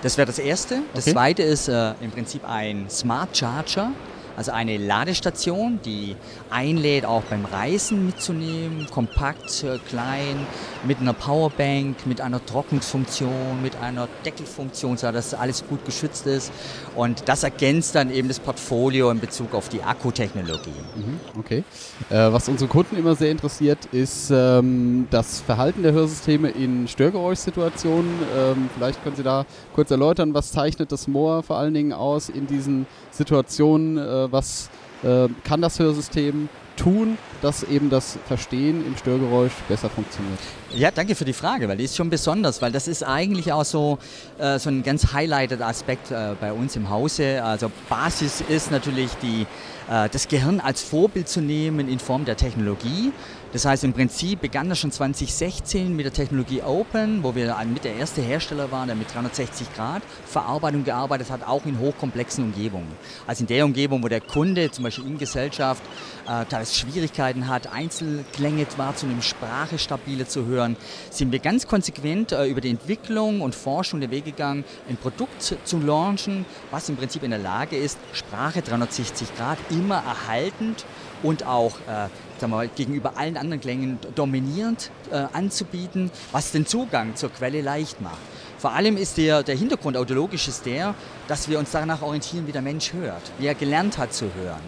Das 0.03 0.17
wäre 0.17 0.27
das 0.27 0.39
Erste. 0.39 0.83
Das 0.95 1.05
okay. 1.05 1.13
Zweite 1.13 1.43
ist 1.43 1.69
äh, 1.69 1.93
im 2.01 2.11
Prinzip 2.11 2.49
ein 2.49 2.89
Smart 2.89 3.37
Charger. 3.37 3.91
Also 4.39 4.53
eine 4.53 4.77
Ladestation, 4.77 5.81
die 5.85 6.15
einlädt, 6.49 7.05
auch 7.05 7.25
beim 7.25 7.45
Reisen 7.45 8.07
mitzunehmen, 8.07 8.87
kompakt, 8.89 9.65
äh, 9.65 9.79
klein, 9.89 10.47
mit 10.87 11.01
einer 11.01 11.13
Powerbank, 11.13 12.07
mit 12.07 12.21
einer 12.21 12.47
Trocknungsfunktion, 12.47 13.61
mit 13.61 13.75
einer 13.83 14.07
Deckelfunktion, 14.25 14.97
so 14.97 15.11
dass 15.11 15.35
alles 15.35 15.65
gut 15.67 15.85
geschützt 15.85 16.29
ist. 16.29 16.53
Und 16.95 17.25
das 17.29 17.43
ergänzt 17.43 17.97
dann 17.97 18.13
eben 18.13 18.29
das 18.29 18.39
Portfolio 18.39 19.11
in 19.11 19.19
Bezug 19.19 19.55
auf 19.55 19.71
die 19.71 19.83
Akkutechnologie. 19.83 20.71
Mhm, 20.95 21.19
okay. 21.37 21.65
Äh, 22.09 22.33
was 22.33 22.49
unsere 22.49 22.71
Kunden 22.71 22.97
immer 22.97 23.17
sehr 23.17 23.33
interessiert, 23.33 23.87
ist 23.87 24.31
ähm, 24.31 25.09
das 25.11 25.41
Verhalten 25.41 25.83
der 25.83 25.91
Hörsysteme 25.91 26.51
in 26.51 26.87
Störgeräuschsituationen. 26.87 28.13
Ähm, 28.37 28.71
vielleicht 28.77 29.03
können 29.03 29.17
Sie 29.17 29.25
da 29.25 29.47
kurz 29.75 29.91
erläutern, 29.91 30.33
was 30.33 30.53
zeichnet 30.53 30.93
das 30.93 31.09
Moor 31.09 31.43
vor 31.43 31.57
allen 31.59 31.75
Dingen 31.75 31.93
aus 31.93 32.29
in 32.29 32.47
diesen 32.47 32.87
Situationen? 33.19 33.99
Äh, 33.99 34.33
was 34.33 34.71
äh, 35.03 35.29
kann 35.45 35.61
das 35.61 35.79
Hörsystem 35.79 36.49
tun, 36.79 37.19
dass 37.43 37.63
eben 37.63 37.91
das 37.91 38.19
Verstehen 38.27 38.87
im 38.87 38.97
Störgeräusch 38.97 39.53
besser 39.69 39.91
funktioniert? 39.91 40.39
Ja, 40.75 40.91
danke 40.91 41.15
für 41.15 41.25
die 41.25 41.33
Frage, 41.33 41.69
weil 41.69 41.77
die 41.77 41.85
ist 41.85 41.97
schon 41.97 42.09
besonders, 42.09 42.63
weil 42.63 42.73
das 42.73 42.89
ist 42.89 43.03
eigentlich 43.03 43.53
auch 43.53 43.65
so, 43.65 43.99
äh, 44.39 44.59
so 44.59 44.71
ein 44.71 44.83
ganz 44.83 45.13
highlighted 45.13 45.61
Aspekt 45.61 46.11
äh, 46.11 46.35
bei 46.41 46.53
uns 46.53 46.77
im 46.77 46.89
Hause. 46.89 47.43
Also 47.45 47.71
Basis 47.89 48.43
ist 48.49 48.71
natürlich 48.71 49.11
die, 49.23 49.47
äh, 49.91 50.09
das 50.09 50.29
Gehirn 50.29 50.61
als 50.61 50.83
Vorbild 50.83 51.29
zu 51.29 51.41
nehmen 51.41 51.89
in 51.89 51.99
Form 51.99 52.25
der 52.25 52.37
Technologie. 52.37 53.13
Das 53.53 53.65
heißt, 53.65 53.83
im 53.85 53.95
Prinzip 53.95 54.43
begann 54.43 54.69
das 54.69 54.79
schon 54.79 54.93
2016 54.93 55.97
mit 55.97 56.05
der 56.05 56.13
Technologie 56.13 56.61
Open, 56.61 57.23
wo 57.23 57.35
wir 57.35 57.57
mit 57.65 57.83
der 57.83 57.95
erste 57.95 58.21
Hersteller 58.21 58.71
waren, 58.71 58.89
der 58.89 58.97
mit 58.97 59.13
360 59.13 59.75
Grad 59.75 60.03
Verarbeitung 60.27 60.85
gearbeitet 60.85 61.31
hat, 61.31 61.47
auch 61.47 61.65
in 61.65 61.79
hochkomplexen 61.79 62.45
Umgebungen. 62.45 62.93
Also 63.27 63.45
in 63.45 63.47
der 63.47 63.65
Umgebung, 63.65 64.03
wo 64.03 64.09
der 64.09 64.21
Kunde 64.21 64.71
zum 64.71 64.85
Beispiel 64.85 65.07
in 65.07 65.17
Gesellschaft 65.17 65.83
äh, 66.27 66.45
teilweise 66.45 66.75
Schwierigkeiten 66.75 67.49
hat, 67.49 67.73
Einzelklänge 67.73 68.67
wahrzunehmen, 68.77 69.23
Sprache 69.23 69.79
stabiler 69.79 70.29
zu 70.29 70.45
hören, 70.45 70.77
sind 71.11 71.33
wir 71.33 71.39
ganz 71.39 71.67
konsequent 71.67 72.33
äh, 72.33 72.47
über 72.47 72.61
die 72.61 72.69
Entwicklung 72.69 73.41
und 73.41 73.55
Forschung 73.55 74.01
der 74.01 74.11
Wege 74.11 74.33
gegangen, 74.33 74.65
ein 74.91 74.99
Produkt 74.99 75.57
zu 75.65 75.79
launchen, 75.79 76.45
was 76.71 76.91
im 76.91 76.97
Prinzip 76.97 77.23
in 77.23 77.31
der 77.31 77.41
Lage 77.41 77.79
ist, 77.79 77.99
Sprache 78.13 78.61
360 78.61 79.35
Grad 79.37 79.59
immer 79.71 80.03
erhaltend 80.07 80.85
und 81.23 81.47
auch 81.47 81.79
äh, 81.89 82.09
sagen 82.41 82.53
wir 82.53 82.67
gegenüber 82.69 83.13
allen 83.17 83.37
anderen 83.37 83.61
Klängen 83.61 83.99
dominierend 84.15 84.91
äh, 85.11 85.25
anzubieten, 85.33 86.11
was 86.33 86.53
den 86.53 86.67
Zugang 86.67 87.17
zur 87.17 87.31
Quelle 87.31 87.61
leicht 87.61 88.01
macht. 88.01 88.19
Vor 88.59 88.73
allem 88.73 88.97
ist 88.97 89.19
der, 89.19 89.43
der 89.43 89.57
Hintergrund 89.57 89.97
audiologisch 89.97 90.49
ist 90.49 90.67
der, 90.67 90.95
dass 91.29 91.49
wir 91.49 91.59
uns 91.59 91.71
danach 91.71 92.03
orientieren, 92.03 92.47
wie 92.47 92.53
der 92.53 92.63
Mensch 92.63 92.93
hört, 92.93 93.23
wie 93.39 93.47
er 93.47 93.55
gelernt 93.55 93.99
hat 93.99 94.13
zu 94.13 94.27
hören. 94.35 94.61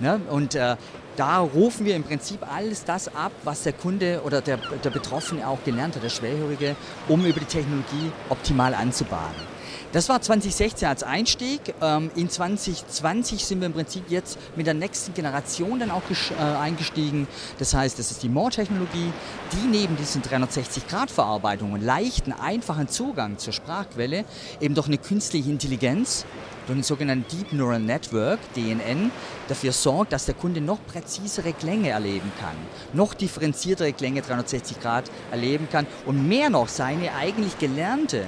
Ne? 0.00 0.20
Und 0.30 0.54
äh, 0.54 0.76
da 1.16 1.38
rufen 1.38 1.84
wir 1.86 1.96
im 1.96 2.04
Prinzip 2.04 2.40
alles 2.48 2.84
das 2.84 3.08
ab, 3.08 3.32
was 3.44 3.62
der 3.62 3.72
Kunde 3.72 4.20
oder 4.24 4.40
der, 4.40 4.58
der 4.84 4.90
Betroffene 4.90 5.48
auch 5.48 5.64
gelernt 5.64 5.96
hat, 5.96 6.02
der 6.04 6.10
Schwerhörige, 6.10 6.76
um 7.08 7.24
über 7.24 7.40
die 7.40 7.46
Technologie 7.46 8.12
optimal 8.28 8.74
anzubahnen. 8.74 9.57
Das 9.92 10.10
war 10.10 10.20
2016 10.20 10.86
als 10.86 11.02
Einstieg. 11.02 11.60
Ähm, 11.80 12.10
in 12.14 12.28
2020 12.28 13.42
sind 13.42 13.60
wir 13.60 13.66
im 13.66 13.72
Prinzip 13.72 14.10
jetzt 14.10 14.38
mit 14.54 14.66
der 14.66 14.74
nächsten 14.74 15.14
Generation 15.14 15.78
dann 15.78 15.90
auch 15.90 16.02
äh, 16.10 16.42
eingestiegen. 16.42 17.26
Das 17.58 17.72
heißt, 17.72 17.98
das 17.98 18.10
ist 18.10 18.22
die 18.22 18.28
More-Technologie, 18.28 19.12
die 19.52 19.66
neben 19.66 19.96
diesen 19.96 20.20
360-Grad-Verarbeitungen 20.22 21.82
leichten, 21.82 22.32
einfachen 22.32 22.88
Zugang 22.88 23.38
zur 23.38 23.54
Sprachquelle 23.54 24.26
eben 24.60 24.74
durch 24.74 24.88
eine 24.88 24.98
künstliche 24.98 25.48
Intelligenz 25.48 26.26
durch 26.66 26.76
einen 26.76 26.82
sogenannten 26.82 27.34
Deep 27.34 27.54
Neural 27.54 27.80
Network, 27.80 28.38
DNN, 28.54 29.10
dafür 29.48 29.72
sorgt, 29.72 30.12
dass 30.12 30.26
der 30.26 30.34
Kunde 30.34 30.60
noch 30.60 30.78
präzisere 30.86 31.54
Klänge 31.54 31.88
erleben 31.88 32.30
kann, 32.38 32.56
noch 32.92 33.14
differenziertere 33.14 33.94
Klänge 33.94 34.20
360 34.20 34.78
Grad 34.78 35.10
erleben 35.30 35.66
kann 35.72 35.86
und 36.04 36.28
mehr 36.28 36.50
noch 36.50 36.68
seine 36.68 37.14
eigentlich 37.14 37.58
gelernte 37.58 38.26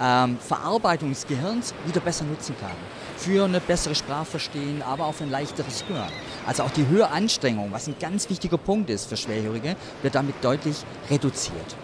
ähm, 0.00 0.38
Verarbeitung 0.38 1.10
des 1.10 1.26
Gehirns 1.26 1.74
wieder 1.86 2.00
besser 2.00 2.24
nutzen 2.24 2.54
kann. 2.60 2.70
Für 3.16 3.44
eine 3.44 3.60
bessere 3.60 3.94
Sprachverstehen, 3.94 4.82
aber 4.82 5.06
auch 5.06 5.14
für 5.14 5.24
ein 5.24 5.30
leichteres 5.30 5.84
Hören. 5.88 6.10
Also 6.46 6.62
auch 6.64 6.70
die 6.70 6.86
Höranstrengung, 6.86 7.72
was 7.72 7.86
ein 7.86 7.96
ganz 8.00 8.28
wichtiger 8.28 8.58
Punkt 8.58 8.90
ist 8.90 9.08
für 9.08 9.16
Schwerhörige, 9.16 9.76
wird 10.02 10.14
damit 10.14 10.36
deutlich 10.42 10.76
reduziert. 11.10 11.76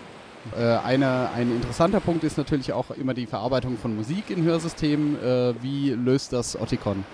Äh, 0.56 0.62
eine, 0.62 1.30
ein 1.34 1.50
interessanter 1.50 2.00
Punkt 2.00 2.24
ist 2.24 2.38
natürlich 2.38 2.72
auch 2.72 2.90
immer 2.90 3.14
die 3.14 3.26
Verarbeitung 3.26 3.76
von 3.78 3.94
Musik 3.94 4.30
in 4.30 4.42
Hörsystemen. 4.42 5.22
Äh, 5.22 5.54
wie 5.62 5.90
löst 5.90 6.32
das 6.32 6.60
Oticon? 6.60 7.04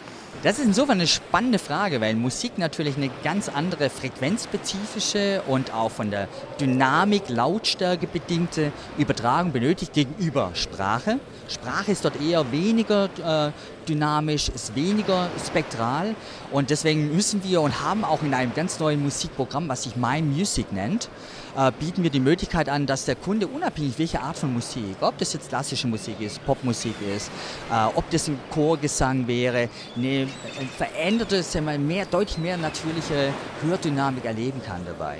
Das 0.43 0.59
ist 0.59 0.67
insofern 0.67 0.99
eine 0.99 1.09
spannende 1.09 1.59
Frage, 1.59 2.01
weil 2.01 2.15
Musik 2.15 2.59
natürlich 2.59 2.97
eine 2.97 3.11
ganz 3.25 3.49
andere 3.49 3.91
frequenzspezifische 3.91 5.43
und 5.47 5.73
auch 5.73 5.91
von 5.91 6.11
der 6.11 6.29
Dynamik, 6.61 7.29
Lautstärke 7.29 8.07
bedingte 8.07 8.71
Übertragung 8.99 9.51
benötigt 9.53 9.93
gegenüber 9.93 10.51
Sprache. 10.55 11.19
Sprache 11.49 11.93
ist 11.93 12.05
dort 12.05 12.21
eher 12.21 12.53
weniger 12.53 13.09
äh, 13.25 13.51
dynamisch, 13.89 14.49
ist 14.51 14.77
weniger 14.77 15.31
spektral 15.45 16.15
und 16.53 16.71
deswegen 16.71 17.15
müssen 17.15 17.43
wir 17.43 17.61
und 17.61 17.83
haben 17.83 18.05
auch 18.05 18.23
in 18.23 18.35
einem 18.35 18.55
ganz 18.55 18.79
neuen 18.79 19.03
Musikprogramm, 19.03 19.69
was 19.69 19.85
sich 19.85 19.97
My 19.97 20.21
Music 20.23 20.71
nennt, 20.73 21.09
äh, 21.57 21.73
bieten 21.79 22.03
wir 22.03 22.11
die 22.11 22.21
Möglichkeit 22.21 22.69
an, 22.69 22.87
dass 22.87 23.05
der 23.05 23.17
Kunde 23.17 23.47
unabhängig 23.47 23.99
welche 23.99 24.21
Art 24.21 24.37
von 24.37 24.53
Musik, 24.53 24.97
ob 25.01 25.17
das 25.19 25.33
jetzt 25.33 25.49
klassische 25.49 25.87
Musik 25.87 26.21
ist, 26.21 26.45
Popmusik 26.45 26.95
ist, 27.17 27.31
äh, 27.71 27.87
ob 27.95 28.09
das 28.11 28.29
ein 28.29 28.39
Chorgesang 28.51 29.27
wäre, 29.27 29.69
eine 29.97 30.29
veränderte, 30.77 31.43
mehr, 31.79 32.07
deutlich 32.07 32.39
mehr 32.39 32.57
natürliche 32.57 33.33
Hördynamik 33.63 34.25
erleben 34.25 34.61
kann 34.65 34.83
dabei. 34.85 35.19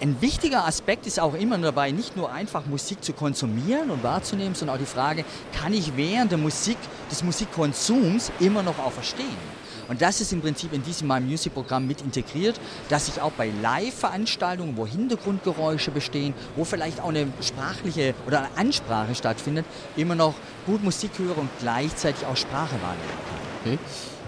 Ein 0.00 0.20
wichtiger 0.20 0.66
Aspekt 0.66 1.06
ist 1.06 1.20
auch 1.20 1.34
immer 1.34 1.56
dabei, 1.56 1.90
nicht 1.90 2.16
nur 2.16 2.30
einfach 2.30 2.66
Musik 2.66 3.02
zu 3.02 3.12
konsumieren 3.12 3.90
und 3.90 4.02
wahrzunehmen, 4.02 4.54
sondern 4.54 4.76
auch 4.76 4.80
die 4.80 4.86
Frage, 4.86 5.24
kann 5.58 5.72
ich 5.72 5.96
während 5.96 6.30
der 6.30 6.38
Musik, 6.38 6.76
des 7.10 7.22
Musikkonsums 7.22 8.32
immer 8.40 8.62
noch 8.62 8.78
auch 8.78 8.92
verstehen? 8.92 9.63
Und 9.88 10.02
das 10.02 10.20
ist 10.20 10.32
im 10.32 10.40
Prinzip 10.40 10.72
in 10.72 10.82
diesem 10.82 11.08
My 11.08 11.20
Music 11.20 11.54
Programm 11.54 11.86
mit 11.86 12.00
integriert, 12.00 12.58
dass 12.88 13.08
ich 13.08 13.20
auch 13.20 13.32
bei 13.32 13.52
Live-Veranstaltungen, 13.62 14.76
wo 14.76 14.86
Hintergrundgeräusche 14.86 15.90
bestehen, 15.90 16.34
wo 16.56 16.64
vielleicht 16.64 17.00
auch 17.00 17.08
eine 17.08 17.26
sprachliche 17.40 18.14
oder 18.26 18.38
eine 18.38 18.48
Ansprache 18.56 19.14
stattfindet, 19.14 19.66
immer 19.96 20.14
noch 20.14 20.34
gut 20.66 20.82
Musik 20.82 21.10
höre 21.18 21.38
und 21.38 21.50
gleichzeitig 21.60 22.26
auch 22.26 22.36
Sprache 22.36 22.74
wahrnehmen 22.82 23.18
kann. 23.28 23.72
Okay. 23.72 23.78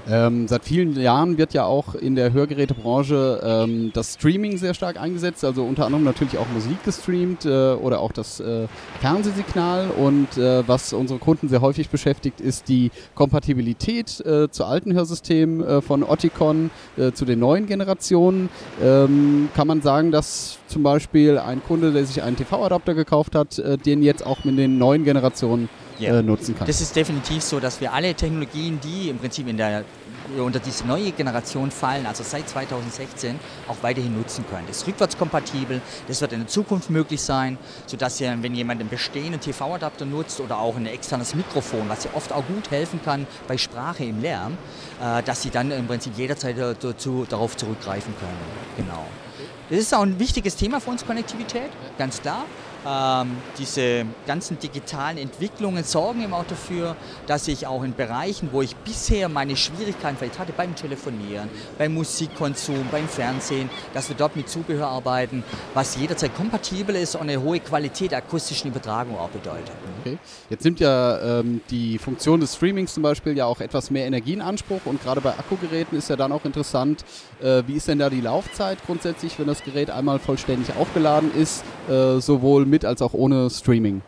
Ähm, 0.09 0.47
seit 0.47 0.65
vielen 0.65 0.99
Jahren 1.01 1.37
wird 1.37 1.53
ja 1.53 1.65
auch 1.65 1.97
in 1.97 2.15
der 2.15 2.33
Hörgerätebranche 2.33 3.41
ähm, 3.43 3.91
das 3.93 4.15
Streaming 4.15 4.57
sehr 4.57 4.73
stark 4.73 5.01
eingesetzt, 5.01 5.45
also 5.45 5.65
unter 5.65 5.85
anderem 5.85 6.05
natürlich 6.05 6.39
auch 6.39 6.47
Musik 6.55 6.85
gestreamt 6.85 7.45
äh, 7.45 7.73
oder 7.73 8.01
auch 8.01 8.13
das 8.13 8.39
äh, 8.39 8.69
Fernsehsignal. 9.01 9.89
Und 9.91 10.39
äh, 10.39 10.67
was 10.69 10.93
unsere 10.93 11.19
Kunden 11.19 11.49
sehr 11.49 11.61
häufig 11.61 11.89
beschäftigt, 11.89 12.41
ist 12.41 12.69
die 12.69 12.93
Kompatibilität 13.17 14.21
äh, 14.21 14.49
zu 14.49 14.65
alten 14.65 14.95
Hörsystemen 14.95 15.65
äh, 15.65 15.83
von 15.83 16.05
Oticon 16.05 16.71
äh, 16.97 17.11
zu 17.11 17.25
den 17.25 17.41
neuen 17.41 17.67
Generationen. 17.67 18.49
Ähm, 18.81 19.49
kann 19.57 19.67
man 19.67 19.83
sagen, 19.83 20.13
dass 20.13 20.59
zum 20.69 20.85
Beispiel 20.85 21.39
ein 21.39 21.63
Kunde, 21.65 21.93
der 21.93 22.05
sich 22.05 22.23
einen 22.23 22.37
TV-Adapter 22.37 22.95
gekauft 22.95 23.35
hat, 23.35 23.63
den 23.87 24.03
jetzt 24.03 24.27
auch 24.27 24.45
mit 24.45 24.59
den 24.59 24.79
neuen 24.79 25.05
Generationen 25.05 25.69
yeah. 26.01 26.23
nutzen 26.23 26.57
kann? 26.57 26.67
Das 26.67 26.81
ist 26.81 26.95
definitiv 26.95 27.43
so, 27.43 27.61
dass 27.61 27.81
wir 27.81 27.93
alle 27.93 28.15
Technologien, 28.15 28.81
die 28.81 29.09
im 29.09 29.19
Prinzip 29.19 29.49
in 29.49 29.57
der 29.57 29.85
unter 30.39 30.59
diese 30.59 30.87
neue 30.87 31.13
Generation 31.13 31.71
fallen, 31.71 32.07
also 32.07 32.23
seit 32.25 32.49
2016, 32.49 33.39
auch 33.69 33.77
weiterhin 33.83 34.17
nutzen 34.17 34.45
können. 34.49 34.65
Das 34.67 34.79
ist 34.79 34.87
rückwärtskompatibel, 34.87 35.81
das 36.09 36.21
wird 36.21 36.33
in 36.33 36.41
der 36.41 36.49
Zukunft 36.49 36.91
möglich 36.91 37.21
sein, 37.21 37.59
sodass 37.87 38.21
ihr, 38.21 38.37
wenn 38.41 38.55
jemand 38.55 38.81
einen 38.81 38.91
bestehenden 38.91 39.41
TV-Adapter 39.41 40.05
nutzt 40.05 40.41
oder 40.41 40.59
auch 40.59 40.77
ein 40.77 40.87
externes 40.87 41.35
Mikrofon, 41.35 41.89
was 41.89 42.05
ja 42.05 42.11
oft 42.15 42.33
auch 42.33 42.47
gut 42.47 42.71
helfen 42.71 43.01
kann 43.05 43.27
bei 43.47 43.57
Sprache 43.57 44.05
im 44.05 44.21
Lärm, 44.21 44.57
äh, 45.01 45.23
dass 45.23 45.43
sie 45.43 45.51
dann 45.51 45.71
im 45.71 45.87
Prinzip 45.87 46.17
jederzeit 46.17 46.57
dazu, 46.59 47.27
darauf 47.29 47.57
zurückgreifen 47.57 48.15
können. 48.19 48.37
Genau. 48.77 49.07
Das 49.69 49.81
ist 49.81 49.95
auch 49.95 50.03
ein 50.03 50.19
wichtiges 50.19 50.57
Thema 50.57 50.81
für 50.81 50.91
uns, 50.91 51.05
Konnektivität, 51.05 51.71
ganz 51.99 52.23
klar. 52.23 52.45
Ähm, 52.87 53.37
diese 53.59 54.07
ganzen 54.27 54.61
digitalen 54.61 55.19
Entwicklungen 55.19 55.83
sorgen 55.83 56.23
eben 56.23 56.33
auch 56.33 56.47
dafür, 56.47 56.95
dass 57.27 57.49
ich 57.49 57.67
auch 57.67 57.83
in 57.83 57.95
Bereichen, 57.95 58.51
wo 58.53 58.63
ich 58.63 58.77
bisher 58.77 59.29
meine 59.29 59.57
Schwierigkeiten 59.57 60.17
vielleicht 60.17 60.39
hatte, 60.39 60.53
beim 60.57 60.77
Telefonieren, 60.77 61.49
beim 61.79 61.95
Musikkonsum, 61.95 62.87
beim 62.93 63.09
Fernsehen, 63.09 63.71
dass 63.93 64.09
wir 64.09 64.17
dort 64.17 64.37
mit 64.37 64.49
Zubehör 64.49 64.87
arbeiten, 64.87 65.43
was 65.75 65.97
jederzeit 65.97 66.35
kompatibel 66.37 66.95
ist 66.95 67.17
und 67.17 67.23
eine 67.23 67.43
hohe 67.43 67.59
Qualität 67.59 68.13
der 68.13 68.19
akustischen 68.19 68.71
Übertragung 68.71 69.19
auch 69.19 69.31
bedeutet. 69.31 69.73
Okay. 70.03 70.19
Jetzt 70.49 70.65
nimmt 70.65 70.79
ja 70.79 71.41
ähm, 71.41 71.63
die 71.71 71.99
Funktion 71.99 72.39
des 72.39 72.55
Streamings 72.55 72.95
zum 72.95 73.03
Beispiel 73.03 73.37
ja 73.37 73.47
auch 73.47 73.61
etwas 73.61 73.91
mehr 73.91 74.07
Energie 74.07 74.35
in 74.35 74.43
Anspruch 74.43 74.83
und 74.85 75.03
gerade 75.03 75.21
bei 75.21 75.31
Akkugeräten 75.31 75.99
ist 75.99 76.09
ja 76.09 76.15
dann 76.15 76.31
auch 76.31 76.45
interessant, 76.45 77.05
äh, 77.43 77.65
wie 77.67 77.75
ist 77.75 77.89
denn 77.89 77.99
da 77.99 78.11
die 78.11 78.21
Laufzeit 78.21 78.79
grundsätzlich, 78.87 79.37
wenn 79.41 79.49
das 79.49 79.65
Gerät 79.65 79.91
einmal 79.91 80.21
vollständig 80.21 80.77
aufgeladen 80.77 81.35
ist, 81.35 81.65
äh, 81.89 82.21
sowohl 82.21 82.65
mit 82.65 82.76
mit 82.77 82.85
als 82.85 83.01
auch 83.01 83.15
ohne 83.15 83.49
Streaming? 83.49 84.03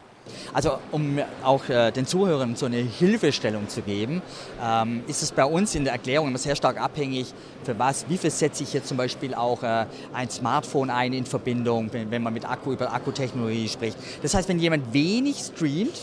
Also 0.52 0.72
um 0.92 1.18
auch 1.42 1.66
äh, 1.70 1.90
den 1.90 2.06
Zuhörern 2.06 2.54
so 2.54 2.66
eine 2.66 2.76
Hilfestellung 2.76 3.66
zu 3.70 3.80
geben, 3.80 4.20
ähm, 4.62 5.02
ist 5.06 5.22
es 5.22 5.32
bei 5.32 5.44
uns 5.46 5.74
in 5.74 5.84
der 5.84 5.94
Erklärung 5.94 6.28
immer 6.28 6.38
sehr 6.38 6.54
stark 6.54 6.78
abhängig, 6.78 7.32
für 7.64 7.78
was, 7.78 8.04
wie 8.10 8.18
viel 8.18 8.30
setze 8.30 8.62
ich 8.62 8.74
jetzt 8.74 8.88
zum 8.88 8.98
Beispiel 8.98 9.32
auch 9.32 9.62
äh, 9.62 9.86
ein 10.12 10.28
Smartphone 10.28 10.90
ein 10.90 11.14
in 11.14 11.24
Verbindung, 11.24 11.90
wenn, 11.92 12.10
wenn 12.10 12.22
man 12.22 12.34
mit 12.34 12.44
Akku 12.44 12.72
über 12.72 12.92
Akkutechnologie 12.92 13.68
spricht. 13.68 13.96
Das 14.20 14.34
heißt, 14.34 14.50
wenn 14.50 14.58
jemand 14.58 14.92
wenig 14.92 15.38
streamt, 15.38 15.98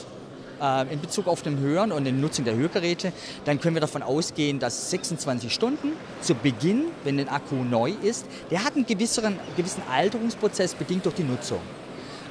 äh, 0.59 0.91
in 0.91 0.99
Bezug 1.01 1.27
auf 1.27 1.43
den 1.43 1.59
Hören 1.59 1.91
und 1.91 2.05
die 2.05 2.11
Nutzung 2.11 2.45
der 2.45 2.55
Hörgeräte, 2.55 3.13
dann 3.45 3.59
können 3.59 3.75
wir 3.75 3.81
davon 3.81 4.01
ausgehen, 4.01 4.57
dass 4.57 4.89
26 4.89 5.53
Stunden 5.53 5.91
zu 6.21 6.33
Beginn, 6.33 6.85
wenn 7.03 7.19
ein 7.19 7.29
Akku 7.29 7.55
neu 7.57 7.93
ist, 8.01 8.25
der 8.49 8.63
hat 8.63 8.75
einen 8.75 8.87
gewissen, 8.87 9.37
gewissen 9.55 9.83
Alterungsprozess 9.91 10.73
bedingt 10.73 11.05
durch 11.05 11.15
die 11.15 11.23
Nutzung. 11.23 11.59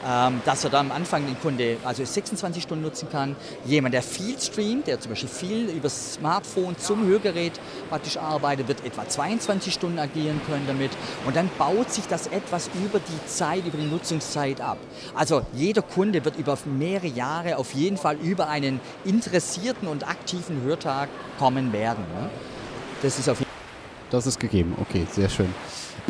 Ähm, 0.06 0.42
dass 0.44 0.64
er 0.64 0.70
da 0.70 0.80
am 0.80 0.92
Anfang 0.92 1.25
den 1.25 1.40
Kunde 1.40 1.78
also 1.82 2.04
26 2.04 2.62
Stunden 2.62 2.84
nutzen 2.84 3.08
kann. 3.11 3.37
Jemand, 3.64 3.94
der 3.94 4.02
viel 4.02 4.38
streamt, 4.38 4.87
der 4.87 5.00
zum 5.00 5.11
Beispiel 5.11 5.30
viel 5.30 5.70
über 5.70 5.84
das 5.84 6.14
Smartphone 6.14 6.76
zum 6.78 7.06
Hörgerät 7.06 7.52
praktisch 7.88 8.18
arbeitet, 8.18 8.68
wird 8.68 8.84
etwa 8.84 9.08
22 9.08 9.73
Stunden 9.73 9.99
agieren 9.99 10.42
können 10.46 10.66
damit. 10.66 10.90
Und 11.25 11.37
dann 11.37 11.49
baut 11.56 11.90
sich 11.90 12.06
das 12.06 12.26
etwas 12.26 12.68
über 12.84 12.99
die 12.99 13.26
Zeit, 13.26 13.66
über 13.66 13.78
die 13.78 13.87
Nutzungszeit 13.87 14.61
ab. 14.61 14.76
Also 15.14 15.40
jeder 15.54 15.80
Kunde 15.80 16.23
wird 16.23 16.37
über 16.37 16.58
mehrere 16.66 17.06
Jahre 17.06 17.56
auf 17.56 17.73
jeden 17.73 17.96
Fall 17.96 18.16
über 18.16 18.49
einen 18.49 18.80
interessierten 19.06 19.88
und 19.88 20.06
aktiven 20.06 20.62
Hörtag 20.64 21.08
kommen 21.38 21.73
werden. 21.73 22.04
Ne? 22.14 22.28
Das 23.00 23.18
ist 23.18 23.28
auf 23.30 23.38
jeden 23.38 23.50
Das 24.11 24.26
ist 24.26 24.38
gegeben, 24.38 24.76
okay, 24.80 25.06
sehr 25.11 25.30
schön. 25.30 25.52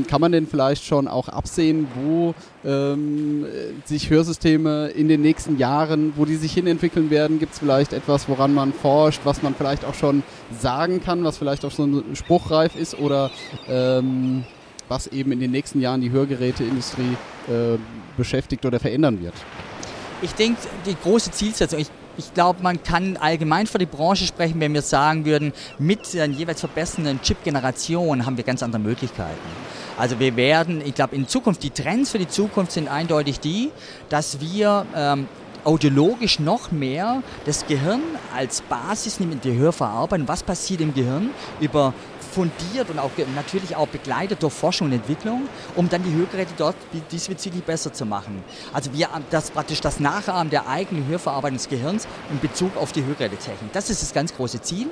Kann 0.08 0.20
man 0.20 0.32
denn 0.32 0.46
vielleicht 0.46 0.84
schon 0.84 1.06
auch 1.06 1.28
absehen, 1.28 1.86
wo 1.94 2.34
ähm, 2.64 3.46
sich 3.84 4.10
Hörsysteme 4.10 4.88
in 4.88 5.08
den 5.08 5.22
nächsten 5.22 5.58
Jahren, 5.58 6.12
wo 6.16 6.24
die 6.24 6.36
sich 6.36 6.52
hinentwickeln 6.52 7.10
werden? 7.10 7.38
Gibt 7.38 7.52
es 7.52 7.60
vielleicht 7.60 7.92
etwas, 7.92 8.28
woran 8.28 8.52
man 8.54 8.72
forscht, 8.72 9.20
was 9.24 9.42
man 9.42 9.54
vielleicht 9.54 9.84
auch 9.84 9.94
schon 9.94 10.22
sagen 10.60 11.02
kann, 11.02 11.22
was 11.22 11.38
vielleicht 11.38 11.64
auch 11.64 11.70
schon 11.70 12.02
spruchreif 12.14 12.74
ist 12.74 12.98
oder 12.98 13.30
ähm, 13.68 14.44
was 14.88 15.06
eben 15.06 15.30
in 15.32 15.40
den 15.40 15.52
nächsten 15.52 15.80
Jahren 15.80 16.00
die 16.00 16.10
Hörgeräteindustrie 16.10 17.16
äh, 17.48 17.78
beschäftigt 18.16 18.66
oder 18.66 18.80
verändern 18.80 19.22
wird? 19.22 19.34
Ich 20.22 20.34
denke, 20.34 20.60
die 20.86 20.96
große 21.02 21.30
Zielsetzung, 21.30 21.78
ich 21.78 21.90
ich 22.16 22.32
glaube, 22.32 22.62
man 22.62 22.82
kann 22.82 23.16
allgemein 23.16 23.66
für 23.66 23.78
die 23.78 23.86
Branche 23.86 24.26
sprechen, 24.26 24.60
wenn 24.60 24.72
wir 24.72 24.82
sagen 24.82 25.24
würden, 25.24 25.52
mit 25.78 26.14
der 26.14 26.26
jeweils 26.26 26.60
verbessernden 26.60 27.20
Chip-Generation 27.20 28.24
haben 28.24 28.36
wir 28.36 28.44
ganz 28.44 28.62
andere 28.62 28.80
Möglichkeiten. 28.80 29.63
Also 29.96 30.18
wir 30.18 30.36
werden, 30.36 30.82
ich 30.84 30.94
glaube, 30.94 31.14
in 31.14 31.28
Zukunft, 31.28 31.62
die 31.62 31.70
Trends 31.70 32.10
für 32.10 32.18
die 32.18 32.28
Zukunft 32.28 32.72
sind 32.72 32.88
eindeutig 32.88 33.40
die, 33.40 33.70
dass 34.08 34.40
wir 34.40 34.86
ähm, 34.94 35.28
audiologisch 35.64 36.40
noch 36.40 36.72
mehr 36.72 37.22
das 37.46 37.66
Gehirn 37.66 38.00
als 38.34 38.60
Basis 38.62 39.20
nehmen, 39.20 39.40
die 39.42 39.56
Hörverarbeitung. 39.56 40.28
Was 40.28 40.42
passiert 40.42 40.80
im 40.80 40.94
Gehirn 40.94 41.30
über 41.60 41.94
fundiert 42.34 42.90
und 42.90 42.98
auch 42.98 43.10
natürlich 43.34 43.76
auch 43.76 43.86
begleitet 43.86 44.42
durch 44.42 44.52
Forschung 44.52 44.88
und 44.88 44.92
Entwicklung, 44.92 45.42
um 45.76 45.88
dann 45.88 46.02
die 46.02 46.12
Hörgeräte 46.12 46.52
dort 46.56 46.74
diesbezüglich 47.12 47.62
besser 47.62 47.92
zu 47.92 48.04
machen. 48.04 48.42
Also 48.72 48.92
wir 48.92 49.08
das 49.30 49.52
praktisch 49.52 49.80
das 49.80 50.00
Nachahmen 50.00 50.50
der 50.50 50.68
eigenen 50.68 51.06
Hörverarbeitung 51.06 51.58
des 51.58 51.68
Gehirns 51.68 52.08
in 52.30 52.40
Bezug 52.40 52.76
auf 52.76 52.92
die 52.92 53.04
Hörgerätetechnik. 53.04 53.72
Das 53.72 53.88
ist 53.88 54.02
das 54.02 54.12
ganz 54.12 54.34
große 54.34 54.60
Ziel. 54.62 54.88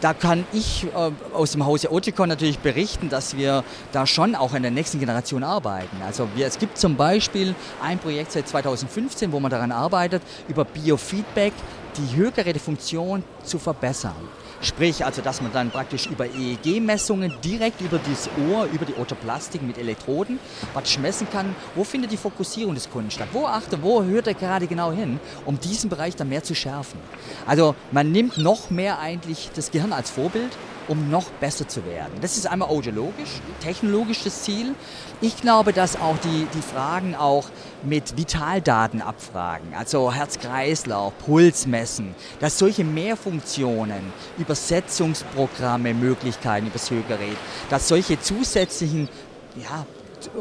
Da 0.00 0.14
kann 0.14 0.46
ich 0.52 0.84
äh, 0.84 1.10
aus 1.34 1.52
dem 1.52 1.66
Hause 1.66 1.92
Oticon 1.92 2.28
natürlich 2.28 2.58
berichten, 2.58 3.10
dass 3.10 3.36
wir 3.36 3.64
da 3.92 4.06
schon 4.06 4.34
auch 4.34 4.54
in 4.54 4.62
der 4.62 4.70
nächsten 4.70 4.98
Generation 4.98 5.44
arbeiten. 5.44 5.96
Also 6.04 6.28
wir, 6.34 6.46
es 6.46 6.58
gibt 6.58 6.78
zum 6.78 6.96
Beispiel 6.96 7.54
ein 7.82 7.98
Projekt 7.98 8.32
seit 8.32 8.48
2015, 8.48 9.30
wo 9.30 9.40
man 9.40 9.50
daran 9.50 9.72
arbeitet, 9.72 10.22
über 10.48 10.64
Biofeedback 10.64 11.52
die 11.98 12.16
Hörgerätefunktion 12.16 13.24
zu 13.44 13.58
verbessern. 13.58 14.14
Sprich, 14.62 15.04
also 15.04 15.22
dass 15.22 15.40
man 15.40 15.52
dann 15.52 15.70
praktisch 15.70 16.06
über 16.06 16.26
EEG-Messungen 16.26 17.32
direkt 17.42 17.80
über 17.80 17.98
das 17.98 18.28
Ohr, 18.50 18.66
über 18.66 18.84
die 18.84 18.94
Otoplastik 18.94 19.62
mit 19.62 19.78
Elektroden 19.78 20.38
praktisch 20.74 20.98
messen 20.98 21.26
kann, 21.30 21.54
wo 21.74 21.82
findet 21.82 22.12
die 22.12 22.18
Fokussierung 22.18 22.74
des 22.74 22.90
Kunden 22.90 23.10
statt, 23.10 23.28
wo 23.32 23.46
achte, 23.46 23.82
wo 23.82 24.04
hört 24.04 24.26
er 24.26 24.34
gerade 24.34 24.66
genau 24.66 24.92
hin, 24.92 25.18
um 25.46 25.58
diesen 25.58 25.88
Bereich 25.88 26.14
dann 26.14 26.28
mehr 26.28 26.42
zu 26.42 26.54
schärfen. 26.54 27.00
Also 27.46 27.74
man 27.90 28.12
nimmt 28.12 28.36
noch 28.36 28.68
mehr 28.68 28.98
eigentlich 28.98 29.50
das 29.54 29.70
Gehirn 29.70 29.94
als 29.94 30.10
Vorbild 30.10 30.50
um 30.90 31.08
noch 31.08 31.30
besser 31.30 31.68
zu 31.68 31.86
werden. 31.86 32.14
Das 32.20 32.36
ist 32.36 32.48
einmal 32.48 32.68
audiologisch, 32.68 33.40
technologisch 33.62 34.24
das 34.24 34.42
Ziel. 34.42 34.74
Ich 35.20 35.40
glaube, 35.40 35.72
dass 35.72 35.94
auch 35.94 36.16
die, 36.18 36.48
die 36.52 36.62
Fragen 36.62 37.14
auch 37.14 37.48
mit 37.84 38.16
Vitaldaten 38.16 39.00
abfragen, 39.00 39.72
also 39.78 40.12
Herz-Kreislauf, 40.12 41.12
Puls 41.24 41.68
messen, 41.68 42.16
dass 42.40 42.58
solche 42.58 42.82
Mehrfunktionen, 42.82 44.12
Übersetzungsprogramme, 44.36 45.94
Möglichkeiten 45.94 46.66
über 46.66 46.72
das 46.72 46.90
Hörgerät, 46.90 47.36
dass 47.70 47.86
solche 47.86 48.20
zusätzlichen 48.20 49.08
ja, 49.54 49.86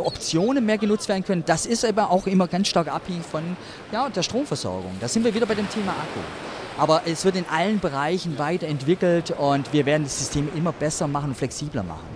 Optionen 0.03 0.65
mehr 0.65 0.79
genutzt 0.79 1.09
werden 1.09 1.23
können, 1.23 1.43
das 1.45 1.67
ist 1.67 1.85
aber 1.85 2.09
auch 2.09 2.25
immer 2.25 2.47
ganz 2.47 2.69
stark 2.69 2.87
abhängig 2.87 3.23
von 3.23 3.55
ja, 3.91 4.09
der 4.09 4.23
Stromversorgung. 4.23 4.93
Da 4.99 5.07
sind 5.07 5.23
wir 5.23 5.33
wieder 5.35 5.45
bei 5.45 5.55
dem 5.55 5.69
Thema 5.69 5.91
Akku. 5.91 6.21
Aber 6.79 7.01
es 7.05 7.25
wird 7.25 7.35
in 7.35 7.45
allen 7.51 7.79
Bereichen 7.79 8.39
weiterentwickelt 8.39 9.31
und 9.31 9.73
wir 9.73 9.85
werden 9.85 10.03
das 10.03 10.17
System 10.17 10.47
immer 10.55 10.71
besser 10.71 11.07
machen 11.07 11.35
flexibler 11.35 11.83
machen. 11.83 12.07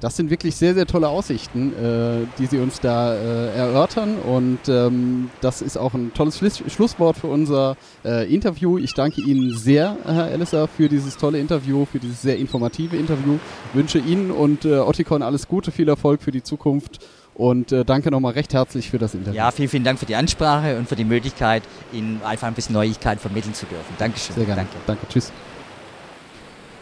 Das 0.00 0.16
sind 0.16 0.30
wirklich 0.30 0.56
sehr, 0.56 0.72
sehr 0.74 0.86
tolle 0.86 1.08
Aussichten, 1.08 1.74
äh, 1.74 2.26
die 2.38 2.46
Sie 2.46 2.58
uns 2.58 2.80
da 2.80 3.14
äh, 3.14 3.54
erörtern. 3.54 4.16
Und 4.16 4.60
ähm, 4.68 5.28
das 5.42 5.60
ist 5.60 5.76
auch 5.76 5.92
ein 5.92 6.14
tolles 6.14 6.38
Schluss 6.38 6.62
Schlusswort 6.68 7.18
für 7.18 7.26
unser 7.26 7.76
äh, 8.02 8.32
Interview. 8.32 8.78
Ich 8.78 8.94
danke 8.94 9.20
Ihnen 9.20 9.54
sehr, 9.54 9.98
Herr 10.06 10.30
Ellisser, 10.30 10.68
für 10.68 10.88
dieses 10.88 11.18
tolle 11.18 11.38
Interview, 11.38 11.84
für 11.84 11.98
dieses 11.98 12.22
sehr 12.22 12.38
informative 12.38 12.96
Interview. 12.96 13.38
Wünsche 13.74 13.98
Ihnen 13.98 14.30
und 14.30 14.64
äh, 14.64 14.78
Otticon 14.78 15.22
alles 15.22 15.48
Gute, 15.48 15.70
viel 15.70 15.88
Erfolg 15.88 16.22
für 16.22 16.30
die 16.30 16.42
Zukunft 16.42 17.00
und 17.34 17.72
äh, 17.72 17.84
danke 17.84 18.10
nochmal 18.10 18.32
recht 18.32 18.52
herzlich 18.52 18.90
für 18.90 18.98
das 18.98 19.14
Interview. 19.14 19.36
Ja, 19.36 19.50
vielen, 19.50 19.68
vielen 19.68 19.84
Dank 19.84 19.98
für 19.98 20.06
die 20.06 20.14
Ansprache 20.14 20.76
und 20.76 20.88
für 20.88 20.96
die 20.96 21.04
Möglichkeit, 21.04 21.62
Ihnen 21.92 22.20
einfach 22.24 22.48
ein 22.48 22.54
bisschen 22.54 22.74
Neuigkeit 22.74 23.20
vermitteln 23.20 23.54
zu 23.54 23.66
dürfen. 23.66 23.94
Dankeschön. 23.98 24.36
Sehr 24.36 24.44
gerne. 24.44 24.62
Danke. 24.62 24.76
Danke. 24.86 25.06
Tschüss. 25.08 25.32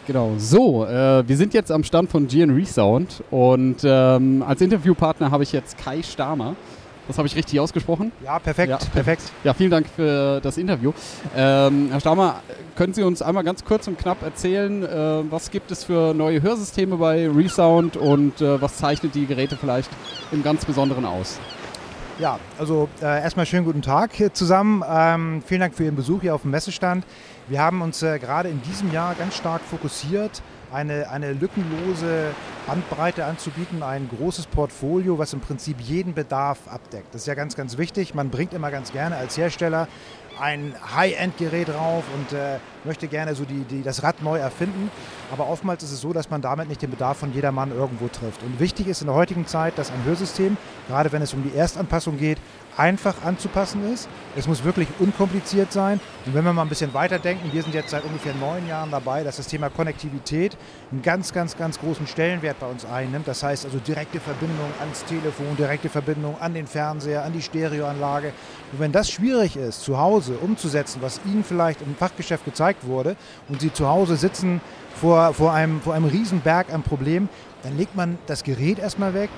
Genau, 0.07 0.33
so, 0.39 0.85
äh, 0.85 1.27
wir 1.27 1.37
sind 1.37 1.53
jetzt 1.53 1.71
am 1.71 1.83
Stand 1.83 2.09
von 2.09 2.27
GN 2.27 2.49
Resound 2.49 3.23
und 3.29 3.77
ähm, 3.83 4.43
als 4.45 4.59
Interviewpartner 4.59 5.29
habe 5.29 5.43
ich 5.43 5.51
jetzt 5.51 5.77
Kai 5.77 6.01
Stamer. 6.01 6.55
Das 7.07 7.17
habe 7.17 7.27
ich 7.27 7.35
richtig 7.35 7.59
ausgesprochen? 7.59 8.11
Ja, 8.23 8.39
perfekt, 8.39 8.69
ja, 8.69 8.77
perfekt. 8.91 9.23
Ja, 9.43 9.53
vielen 9.53 9.71
Dank 9.71 9.87
für 9.87 10.39
das 10.41 10.57
Interview. 10.57 10.93
Ähm, 11.35 11.89
Herr 11.91 11.99
Stamer, 11.99 12.41
können 12.79 12.93
Sie 12.93 13.03
uns 13.03 13.21
einmal 13.21 13.43
ganz 13.43 13.65
kurz 13.65 13.89
und 13.89 13.99
knapp 13.99 14.23
erzählen, 14.23 14.83
äh, 14.83 15.29
was 15.29 15.51
gibt 15.51 15.69
es 15.69 15.83
für 15.83 16.13
neue 16.13 16.41
Hörsysteme 16.41 16.95
bei 16.95 17.29
Resound 17.29 17.97
und 17.97 18.39
äh, 18.39 18.61
was 18.61 18.77
zeichnet 18.77 19.15
die 19.15 19.25
Geräte 19.25 19.57
vielleicht 19.57 19.89
im 20.31 20.43
ganz 20.43 20.63
Besonderen 20.63 21.03
aus? 21.03 21.41
Ja, 22.19 22.39
also 22.57 22.87
äh, 23.01 23.21
erstmal 23.21 23.45
schönen 23.45 23.65
guten 23.65 23.81
Tag 23.81 24.11
zusammen. 24.31 24.81
Ähm, 24.89 25.43
vielen 25.45 25.59
Dank 25.59 25.75
für 25.75 25.83
Ihren 25.83 25.97
Besuch 25.97 26.21
hier 26.21 26.33
auf 26.33 26.43
dem 26.43 26.51
Messestand. 26.51 27.05
Wir 27.49 27.59
haben 27.61 27.81
uns 27.81 28.01
äh, 28.01 28.17
gerade 28.17 28.47
in 28.47 28.61
diesem 28.61 28.93
Jahr 28.93 29.13
ganz 29.15 29.35
stark 29.35 29.61
fokussiert 29.61 30.41
eine, 30.71 31.09
eine 31.09 31.33
lückenlose 31.33 32.27
Bandbreite 32.65 33.25
anzubieten, 33.25 33.83
ein 33.83 34.09
großes 34.17 34.47
Portfolio, 34.47 35.17
was 35.17 35.33
im 35.33 35.41
Prinzip 35.41 35.81
jeden 35.81 36.13
Bedarf 36.13 36.59
abdeckt. 36.69 37.13
Das 37.13 37.23
ist 37.23 37.27
ja 37.27 37.33
ganz, 37.33 37.57
ganz 37.57 37.77
wichtig. 37.77 38.15
Man 38.15 38.29
bringt 38.29 38.53
immer 38.53 38.71
ganz 38.71 38.93
gerne 38.93 39.17
als 39.17 39.37
Hersteller 39.37 39.89
ein 40.39 40.75
High-End-Gerät 40.95 41.69
drauf 41.69 42.05
und 42.13 42.31
äh, 42.33 42.59
möchte 42.83 43.07
gerne 43.07 43.35
so 43.35 43.45
die, 43.45 43.63
die, 43.63 43.83
das 43.83 44.03
Rad 44.03 44.21
neu 44.21 44.37
erfinden. 44.37 44.91
Aber 45.31 45.47
oftmals 45.47 45.83
ist 45.83 45.91
es 45.91 46.01
so, 46.01 46.13
dass 46.13 46.29
man 46.29 46.41
damit 46.41 46.69
nicht 46.69 46.81
den 46.81 46.89
Bedarf 46.89 47.17
von 47.17 47.33
jedermann 47.33 47.71
irgendwo 47.71 48.07
trifft. 48.07 48.43
Und 48.43 48.59
wichtig 48.59 48.87
ist 48.87 49.01
in 49.01 49.07
der 49.07 49.15
heutigen 49.15 49.45
Zeit, 49.45 49.77
dass 49.77 49.91
ein 49.91 50.03
Hörsystem, 50.05 50.57
gerade 50.87 51.11
wenn 51.11 51.21
es 51.21 51.33
um 51.33 51.43
die 51.43 51.55
Erstanpassung 51.55 52.17
geht, 52.17 52.37
einfach 52.77 53.15
anzupassen 53.25 53.91
ist. 53.91 54.07
Es 54.37 54.47
muss 54.47 54.63
wirklich 54.63 54.87
unkompliziert 54.99 55.71
sein. 55.73 55.99
Und 56.25 56.33
wenn 56.33 56.45
wir 56.45 56.53
mal 56.53 56.61
ein 56.61 56.69
bisschen 56.69 56.93
weiterdenken, 56.93 57.51
wir 57.51 57.61
sind 57.61 57.75
jetzt 57.75 57.89
seit 57.89 58.05
ungefähr 58.05 58.33
neun 58.35 58.67
Jahren 58.67 58.89
dabei, 58.89 59.23
dass 59.23 59.35
das 59.35 59.47
Thema 59.47 59.69
Konnektivität 59.69 60.55
einen 60.91 61.01
ganz, 61.01 61.33
ganz, 61.33 61.57
ganz 61.57 61.77
großen 61.79 62.07
Stellenwert 62.07 62.59
bei 62.59 62.67
uns 62.67 62.85
einnimmt. 62.85 63.27
Das 63.27 63.43
heißt 63.43 63.65
also 63.65 63.79
direkte 63.79 64.19
Verbindung 64.21 64.71
ans 64.79 65.03
Telefon, 65.05 65.57
direkte 65.57 65.89
Verbindung 65.89 66.39
an 66.39 66.53
den 66.53 66.67
Fernseher, 66.67 67.25
an 67.25 67.33
die 67.33 67.41
Stereoanlage. 67.41 68.31
Und 68.71 68.79
wenn 68.79 68.93
das 68.93 69.11
schwierig 69.11 69.57
ist, 69.57 69.81
zu 69.83 69.97
Hause 69.97 70.37
umzusetzen, 70.37 71.01
was 71.01 71.19
Ihnen 71.25 71.43
vielleicht 71.43 71.81
im 71.81 71.95
Fachgeschäft 71.95 72.45
gezeigt 72.45 72.68
wurde, 72.83 73.15
und 73.47 73.61
Sie 73.61 73.71
zu 73.73 73.87
Hause 73.87 74.15
sitzen 74.15 74.61
vor, 74.95 75.33
vor, 75.33 75.53
einem, 75.53 75.81
vor 75.81 75.93
einem 75.93 76.05
Riesenberg 76.05 76.73
an 76.73 76.83
Problemen, 76.83 77.29
dann 77.63 77.77
legt 77.77 77.95
man 77.95 78.17
das 78.27 78.43
Gerät 78.43 78.79
erstmal 78.79 79.13
weg, 79.13 79.29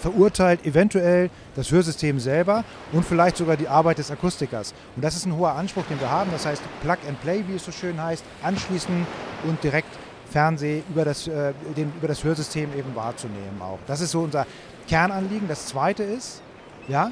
verurteilt 0.00 0.64
eventuell 0.64 1.30
das 1.54 1.70
Hörsystem 1.70 2.18
selber 2.20 2.64
und 2.92 3.04
vielleicht 3.04 3.36
sogar 3.36 3.56
die 3.56 3.68
Arbeit 3.68 3.98
des 3.98 4.10
Akustikers. 4.10 4.74
Und 4.96 5.04
das 5.04 5.14
ist 5.14 5.26
ein 5.26 5.36
hoher 5.36 5.52
Anspruch, 5.52 5.84
den 5.90 6.00
wir 6.00 6.10
haben. 6.10 6.30
Das 6.32 6.46
heißt, 6.46 6.62
Plug 6.82 6.96
and 7.06 7.20
Play, 7.22 7.44
wie 7.46 7.56
es 7.56 7.64
so 7.64 7.72
schön 7.72 8.02
heißt, 8.02 8.24
anschließen 8.42 9.06
und 9.44 9.62
direkt 9.62 9.90
Fernseh 10.30 10.82
über 10.88 11.04
das, 11.04 11.26
äh, 11.26 11.52
den, 11.76 11.92
über 11.98 12.08
das 12.08 12.24
Hörsystem 12.24 12.70
eben 12.76 12.94
wahrzunehmen 12.94 13.60
auch. 13.60 13.78
Das 13.86 14.00
ist 14.00 14.12
so 14.12 14.20
unser 14.20 14.46
Kernanliegen. 14.88 15.48
Das 15.48 15.66
zweite 15.66 16.02
ist, 16.02 16.40
ja? 16.88 17.10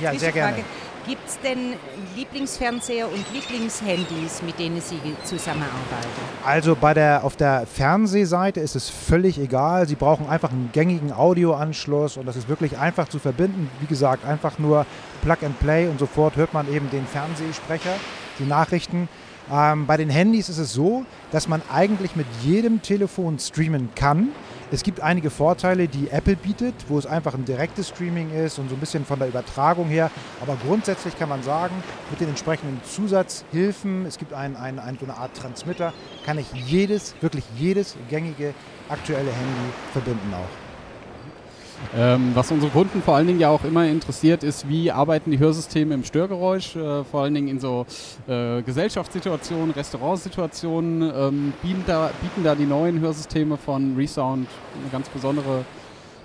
Ja, 0.00 0.14
sehr 0.14 0.32
gerne. 0.32 0.58
Gibt 1.06 1.26
es 1.26 1.38
denn 1.40 1.74
Lieblingsfernseher 2.14 3.06
und 3.06 3.24
Lieblingshandys, 3.32 4.42
mit 4.42 4.58
denen 4.58 4.80
Sie 4.80 4.98
zusammenarbeiten? 5.24 6.08
Also 6.44 6.76
bei 6.76 6.92
der, 6.92 7.24
auf 7.24 7.36
der 7.36 7.66
Fernsehseite 7.66 8.60
ist 8.60 8.76
es 8.76 8.90
völlig 8.90 9.38
egal. 9.38 9.88
Sie 9.88 9.94
brauchen 9.94 10.28
einfach 10.28 10.50
einen 10.50 10.70
gängigen 10.72 11.12
Audioanschluss 11.12 12.16
und 12.16 12.26
das 12.26 12.36
ist 12.36 12.48
wirklich 12.48 12.78
einfach 12.78 13.08
zu 13.08 13.18
verbinden. 13.18 13.70
Wie 13.80 13.86
gesagt, 13.86 14.26
einfach 14.26 14.58
nur 14.58 14.84
Plug 15.22 15.38
and 15.42 15.58
Play 15.58 15.88
und 15.88 15.98
sofort 15.98 16.36
hört 16.36 16.52
man 16.52 16.72
eben 16.72 16.90
den 16.90 17.06
Fernsehsprecher, 17.06 17.94
die 18.38 18.44
Nachrichten. 18.44 19.08
Ähm, 19.50 19.86
bei 19.86 19.96
den 19.96 20.10
Handys 20.10 20.48
ist 20.48 20.58
es 20.58 20.72
so, 20.72 21.04
dass 21.32 21.48
man 21.48 21.62
eigentlich 21.72 22.14
mit 22.14 22.26
jedem 22.42 22.82
Telefon 22.82 23.38
streamen 23.38 23.90
kann. 23.94 24.28
Es 24.72 24.84
gibt 24.84 25.00
einige 25.00 25.30
Vorteile, 25.30 25.88
die 25.88 26.10
Apple 26.10 26.36
bietet, 26.36 26.74
wo 26.86 26.96
es 26.96 27.04
einfach 27.04 27.34
ein 27.34 27.44
direktes 27.44 27.88
Streaming 27.88 28.30
ist 28.32 28.60
und 28.60 28.68
so 28.68 28.76
ein 28.76 28.78
bisschen 28.80 29.04
von 29.04 29.18
der 29.18 29.26
Übertragung 29.26 29.88
her. 29.88 30.12
Aber 30.40 30.56
grundsätzlich 30.64 31.18
kann 31.18 31.28
man 31.28 31.42
sagen, 31.42 31.74
mit 32.08 32.20
den 32.20 32.28
entsprechenden 32.28 32.80
Zusatzhilfen, 32.84 34.06
es 34.06 34.16
gibt 34.16 34.32
ein, 34.32 34.54
ein, 34.54 34.78
ein, 34.78 34.96
so 35.00 35.06
eine 35.06 35.16
Art 35.16 35.36
Transmitter, 35.36 35.92
kann 36.24 36.38
ich 36.38 36.52
jedes, 36.52 37.14
wirklich 37.20 37.44
jedes 37.58 37.96
gängige 38.08 38.54
aktuelle 38.88 39.32
Handy 39.32 39.72
verbinden 39.92 40.32
auch. 40.34 40.59
Ähm, 41.96 42.32
was 42.34 42.50
unsere 42.50 42.70
Kunden 42.70 43.02
vor 43.02 43.16
allen 43.16 43.26
Dingen 43.26 43.40
ja 43.40 43.48
auch 43.48 43.64
immer 43.64 43.86
interessiert, 43.86 44.44
ist, 44.44 44.68
wie 44.68 44.92
arbeiten 44.92 45.30
die 45.30 45.38
Hörsysteme 45.38 45.94
im 45.94 46.04
Störgeräusch, 46.04 46.76
äh, 46.76 47.04
vor 47.04 47.22
allen 47.22 47.34
Dingen 47.34 47.48
in 47.48 47.58
so 47.58 47.86
äh, 48.28 48.62
Gesellschaftssituationen, 48.62 49.70
Restaurantsituationen. 49.72 51.02
Ähm, 51.02 51.52
bieten, 51.62 51.84
da, 51.86 52.10
bieten 52.20 52.44
da 52.44 52.54
die 52.54 52.66
neuen 52.66 53.00
Hörsysteme 53.00 53.56
von 53.56 53.96
Resound 53.96 54.46
eine 54.80 54.90
ganz 54.92 55.08
besondere 55.08 55.64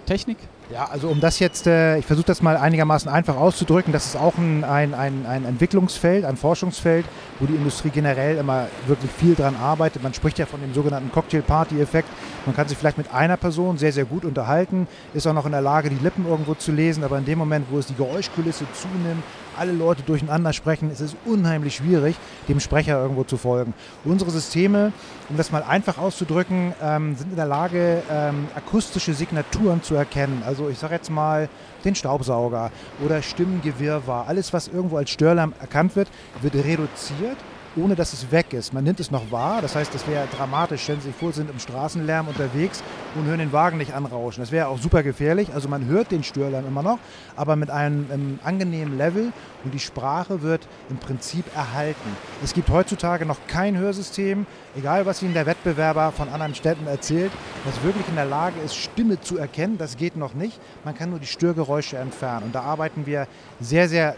Technik? 0.06 0.38
Ja, 0.72 0.86
also 0.92 1.10
um 1.10 1.20
das 1.20 1.38
jetzt, 1.38 1.68
äh, 1.68 2.00
ich 2.00 2.06
versuche 2.06 2.26
das 2.26 2.42
mal 2.42 2.58
einigermaßen 2.58 3.10
einfach 3.10 3.36
auszudrücken, 3.38 3.94
das 3.94 4.08
ist 4.08 4.16
auch 4.16 4.36
ein, 4.38 4.64
ein, 4.64 4.96
ein, 4.96 5.26
ein 5.28 5.46
Entwicklungsfeld, 5.46 6.26
ein 6.26 6.38
Forschungsfeld, 6.38 7.06
wo 7.40 7.46
die 7.46 7.54
Industrie 7.54 7.90
generell 7.90 8.38
immer 8.38 8.68
wirklich 8.88 9.12
viel 9.12 9.36
dran 9.36 9.56
arbeitet. 9.56 10.02
Man 10.02 10.14
spricht 10.16 10.40
ja 10.40 10.48
von 10.48 10.62
dem 10.62 10.74
sogenannten 10.74 11.12
Cocktail-Party-Effekt. 11.12 12.10
Man 12.48 12.56
kann 12.56 12.68
sich 12.68 12.78
vielleicht 12.78 12.98
mit 12.98 13.14
einer 13.14 13.38
Person 13.38 13.78
sehr, 13.78 13.92
sehr 13.92 14.06
gut 14.06 14.26
unterhalten, 14.26 14.88
ist 15.14 15.28
auch 15.28 15.34
noch 15.34 15.46
in 15.46 15.52
der 15.52 15.62
Lage, 15.62 15.90
die 15.90 16.04
Lippen 16.04 16.26
irgendwo 16.28 16.56
zu 16.56 16.72
lesen, 16.72 17.04
aber 17.04 17.20
in 17.20 17.26
dem 17.26 17.38
Moment, 17.38 17.68
wo 17.70 17.78
es 17.78 17.86
die 17.86 17.96
Geräuschkulisse 17.96 18.66
zunimmt, 18.74 19.24
alle 19.58 19.72
Leute 19.72 20.04
durcheinander 20.04 20.54
sprechen, 20.54 20.92
ist 20.92 21.02
es 21.02 21.16
unheimlich 21.26 21.76
schwierig, 21.76 22.16
dem 22.48 22.60
Sprecher 22.60 23.02
irgendwo 23.02 23.24
zu 23.24 23.38
folgen. 23.38 23.74
Unsere 24.04 24.32
Systeme, 24.32 24.92
um 25.30 25.38
das 25.38 25.52
mal 25.52 25.64
einfach 25.64 25.98
auszudrücken, 25.98 26.74
ähm, 26.82 27.16
sind 27.16 27.32
in 27.32 27.36
der 27.36 27.46
Lage, 27.46 28.04
ähm, 28.10 28.48
akustische 28.56 29.14
Signaturen 29.14 29.82
zu 29.84 29.96
erkennen. 29.96 30.44
Also 30.46 30.70
ich 30.70 30.78
sage 30.78 30.96
jetzt 30.96 31.10
mal 31.10 31.50
den 31.84 31.96
Staubsauger 31.96 32.72
oder 33.04 33.22
Stimmengewirrwarr. 33.22 34.28
Alles, 34.28 34.54
was 34.54 34.68
irgendwo 34.68 34.98
als 34.98 35.10
Störlärm 35.10 35.54
erkannt 35.60 35.96
wird, 35.96 36.10
wird 36.42 36.56
reduziert 36.56 37.38
ohne 37.76 37.96
dass 37.96 38.14
es 38.14 38.32
weg 38.32 38.54
ist. 38.54 38.74
Man 38.74 38.84
nimmt 38.84 39.00
es 39.00 39.12
noch 39.12 39.32
wahr, 39.32 39.62
das 39.62 39.76
heißt, 39.76 39.94
das 39.94 40.08
wäre 40.08 40.28
dramatisch. 40.36 40.84
Stellen 40.84 41.02
Sie 41.02 41.08
sich 41.08 41.16
vor, 41.16 41.32
Sie 41.32 41.38
sind 41.38 41.50
im 41.50 41.60
Straßenlärm 41.60 42.28
unterwegs 42.28 42.84
und 43.16 43.26
hören 43.26 43.40
den 43.40 43.52
Wagen 43.52 43.78
nicht 43.78 43.94
anrauschen. 43.94 44.42
Das 44.42 44.52
wäre 44.52 44.68
auch 44.68 44.80
super 44.80 45.04
gefährlich. 45.04 45.54
Also 45.54 45.70
man 45.70 45.86
hört 45.86 46.12
den 46.12 46.24
Störlärm 46.24 46.66
immer 46.68 46.84
noch, 46.84 47.00
aber 47.36 47.56
mit 47.56 47.70
einem, 47.70 48.08
einem 48.12 48.40
angenehmen 48.44 48.98
Level 48.98 49.32
und 49.64 49.74
die 49.74 49.80
Sprache 49.80 50.42
wird 50.42 50.68
im 50.90 50.98
Prinzip 50.98 51.46
erhalten. 51.56 52.10
Es 52.44 52.54
gibt 52.54 52.70
heutzutage 52.70 53.26
noch 53.26 53.38
kein 53.48 53.78
Hörsystem, 53.78 54.46
egal 54.76 55.06
was 55.06 55.22
Ihnen 55.22 55.34
der 55.34 55.46
Wettbewerber 55.46 56.12
von 56.12 56.30
anderen 56.30 56.56
Städten 56.56 56.88
erzählt, 56.88 57.32
das 57.66 57.84
wirklich 57.84 58.08
in 58.08 58.16
der 58.16 58.26
Lage 58.26 58.60
ist, 58.64 58.76
Stimme 58.76 59.20
zu 59.22 59.38
erkennen. 59.38 59.78
Das 59.78 59.98
geht 59.98 60.16
noch 60.16 60.34
nicht. 60.34 60.60
Man 60.84 60.96
kann 60.96 61.10
nur 61.10 61.20
die 61.20 61.26
Störgeräusche 61.26 61.98
entfernen. 61.98 62.46
Und 62.46 62.56
da 62.56 62.62
arbeiten 62.62 63.06
wir 63.06 63.28
sehr, 63.60 63.90
sehr 63.90 64.16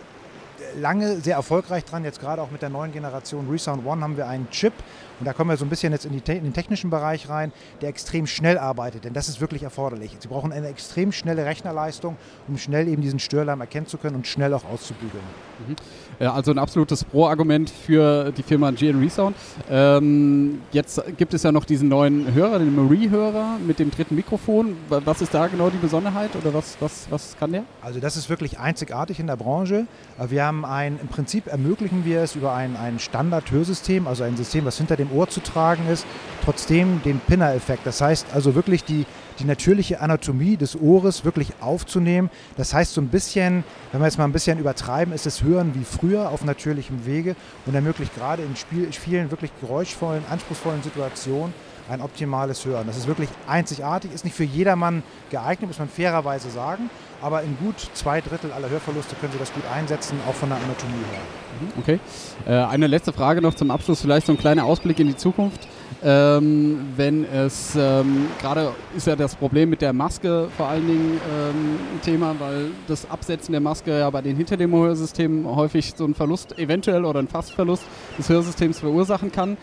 lange 0.79 1.17
sehr 1.17 1.35
erfolgreich 1.35 1.85
dran. 1.85 2.03
Jetzt 2.03 2.19
gerade 2.19 2.41
auch 2.41 2.51
mit 2.51 2.61
der 2.61 2.69
neuen 2.69 2.91
Generation 2.91 3.49
Resound 3.49 3.85
One 3.85 4.01
haben 4.01 4.17
wir 4.17 4.27
einen 4.27 4.49
Chip. 4.49 4.73
Und 5.19 5.25
da 5.25 5.33
kommen 5.33 5.49
wir 5.49 5.57
so 5.57 5.65
ein 5.65 5.69
bisschen 5.69 5.91
jetzt 5.93 6.05
in, 6.05 6.13
in, 6.13 6.23
den 6.23 6.53
technischen 6.53 6.89
Bereich 6.89 7.29
rein, 7.29 7.51
der 7.81 7.89
extrem 7.89 8.27
schnell 8.27 8.57
arbeitet, 8.57 9.05
denn 9.05 9.13
das 9.13 9.29
ist 9.29 9.41
wirklich 9.41 9.63
erforderlich. 9.63 10.15
Sie 10.19 10.27
brauchen 10.27 10.51
eine 10.51 10.67
extrem 10.67 11.11
schnelle 11.11 11.45
Rechnerleistung, 11.45 12.17
um 12.47 12.57
schnell 12.57 12.87
eben 12.87 13.01
diesen 13.01 13.19
Störlärm 13.19 13.61
erkennen 13.61 13.87
zu 13.87 13.97
können 13.97 14.15
und 14.15 14.27
schnell 14.27 14.53
auch 14.53 14.65
auszubügeln. 14.65 15.23
Mhm. 15.67 15.75
Ja, 16.19 16.33
also 16.33 16.51
ein 16.51 16.57
absolutes 16.57 17.03
Pro-Argument 17.03 17.69
für 17.69 18.31
die 18.31 18.43
Firma 18.43 18.71
GN 18.71 18.99
Resound. 18.99 19.35
Ähm, 19.69 20.61
jetzt 20.71 21.01
gibt 21.17 21.33
es 21.33 21.43
ja 21.43 21.51
noch 21.51 21.65
diesen 21.65 21.89
neuen 21.89 22.33
Hörer, 22.33 22.59
den 22.59 22.75
Marie-Hörer 22.75 23.57
mit 23.65 23.79
dem 23.79 23.91
dritten 23.91 24.15
Mikrofon. 24.15 24.75
Was 24.89 25.21
ist 25.21 25.33
da 25.33 25.47
genau 25.47 25.69
die 25.69 25.77
Besonderheit 25.77 26.35
oder 26.35 26.53
was, 26.53 26.77
was, 26.79 27.07
was 27.09 27.37
kann 27.39 27.51
der? 27.51 27.63
Also 27.81 27.99
das 27.99 28.17
ist 28.17 28.29
wirklich 28.29 28.59
einzigartig 28.59 29.19
in 29.19 29.27
der 29.27 29.35
Branche. 29.35 29.85
Wir 30.27 30.45
haben 30.45 30.65
ein, 30.65 30.99
im 30.99 31.07
Prinzip 31.07 31.47
ermöglichen 31.47 32.03
wir 32.05 32.21
es 32.21 32.35
über 32.35 32.53
ein, 32.53 32.75
ein 32.75 32.99
Standard-Hörsystem, 32.99 34.07
also 34.07 34.23
ein 34.23 34.37
System, 34.37 34.65
was 34.65 34.77
hinter 34.77 34.95
dem 34.95 35.06
Ohr 35.11 35.27
zu 35.27 35.41
tragen 35.41 35.87
ist, 35.89 36.05
trotzdem 36.43 37.01
den 37.03 37.19
Pinner-Effekt. 37.19 37.85
Das 37.85 38.01
heißt 38.01 38.27
also 38.33 38.55
wirklich 38.55 38.83
die 38.83 39.05
die 39.39 39.45
natürliche 39.45 40.01
Anatomie 40.01 40.57
des 40.57 40.79
Ohres 40.79 41.25
wirklich 41.25 41.53
aufzunehmen. 41.61 42.29
Das 42.55 42.73
heißt 42.73 42.93
so 42.93 43.01
ein 43.01 43.09
bisschen, 43.09 43.63
wenn 43.91 44.01
wir 44.01 44.05
jetzt 44.05 44.17
mal 44.17 44.25
ein 44.25 44.31
bisschen 44.31 44.59
übertreiben, 44.59 45.13
ist 45.13 45.25
es 45.27 45.43
Hören 45.43 45.75
wie 45.75 45.83
früher 45.83 46.29
auf 46.29 46.43
natürlichem 46.43 47.05
Wege 47.05 47.35
und 47.65 47.75
ermöglicht 47.75 48.15
gerade 48.15 48.43
in 48.43 48.55
Spiel, 48.55 48.91
vielen 48.91 49.31
wirklich 49.31 49.51
geräuschvollen, 49.61 50.23
anspruchsvollen 50.29 50.81
Situationen 50.83 51.53
ein 51.89 52.01
optimales 52.01 52.65
Hören. 52.65 52.87
Das 52.87 52.97
ist 52.97 53.07
wirklich 53.07 53.29
einzigartig, 53.47 54.13
ist 54.13 54.25
nicht 54.25 54.35
für 54.35 54.43
jedermann 54.43 55.03
geeignet, 55.29 55.69
muss 55.69 55.79
man 55.79 55.89
fairerweise 55.89 56.49
sagen, 56.49 56.89
aber 57.21 57.41
in 57.43 57.57
gut 57.57 57.75
zwei 57.93 58.21
Drittel 58.21 58.51
aller 58.51 58.69
Hörverluste 58.69 59.15
können 59.15 59.33
Sie 59.33 59.39
das 59.39 59.53
gut 59.53 59.63
einsetzen, 59.73 60.19
auch 60.27 60.35
von 60.35 60.49
der 60.49 60.57
Anatomie 60.57 60.93
her. 61.11 61.21
Mhm, 61.61 61.79
okay. 61.79 61.99
Äh, 62.45 62.65
eine 62.67 62.87
letzte 62.87 63.13
Frage 63.13 63.41
noch 63.41 63.55
zum 63.55 63.71
Abschluss, 63.71 64.01
vielleicht 64.01 64.27
so 64.27 64.33
ein 64.33 64.37
kleiner 64.37 64.65
Ausblick 64.65 64.99
in 64.99 65.07
die 65.07 65.15
Zukunft. 65.15 65.67
Ähm, 66.03 66.93
wenn 66.95 67.25
es 67.25 67.75
ähm, 67.75 68.27
gerade 68.39 68.71
ist 68.95 69.07
ja 69.07 69.15
das 69.15 69.35
Problem 69.35 69.69
mit 69.69 69.81
der 69.81 69.93
Maske 69.93 70.47
vor 70.55 70.67
allen 70.67 70.85
Dingen 70.85 71.19
ähm, 71.27 71.79
ein 71.95 72.01
Thema, 72.03 72.35
weil 72.37 72.67
das 72.87 73.09
Absetzen 73.09 73.51
der 73.51 73.61
Maske 73.61 73.97
ja 73.97 74.09
bei 74.11 74.21
den 74.21 74.35
hinter 74.35 74.57
dem 74.57 74.73
Hörsystemen 74.73 75.47
häufig 75.47 75.95
so 75.97 76.03
einen 76.03 76.13
Verlust 76.13 76.57
eventuell 76.59 77.03
oder 77.03 77.17
einen 77.17 77.27
Fastverlust 77.27 77.83
des 78.17 78.29
Hörsystems 78.29 78.79
verursachen 78.79 79.31
kann. 79.31 79.57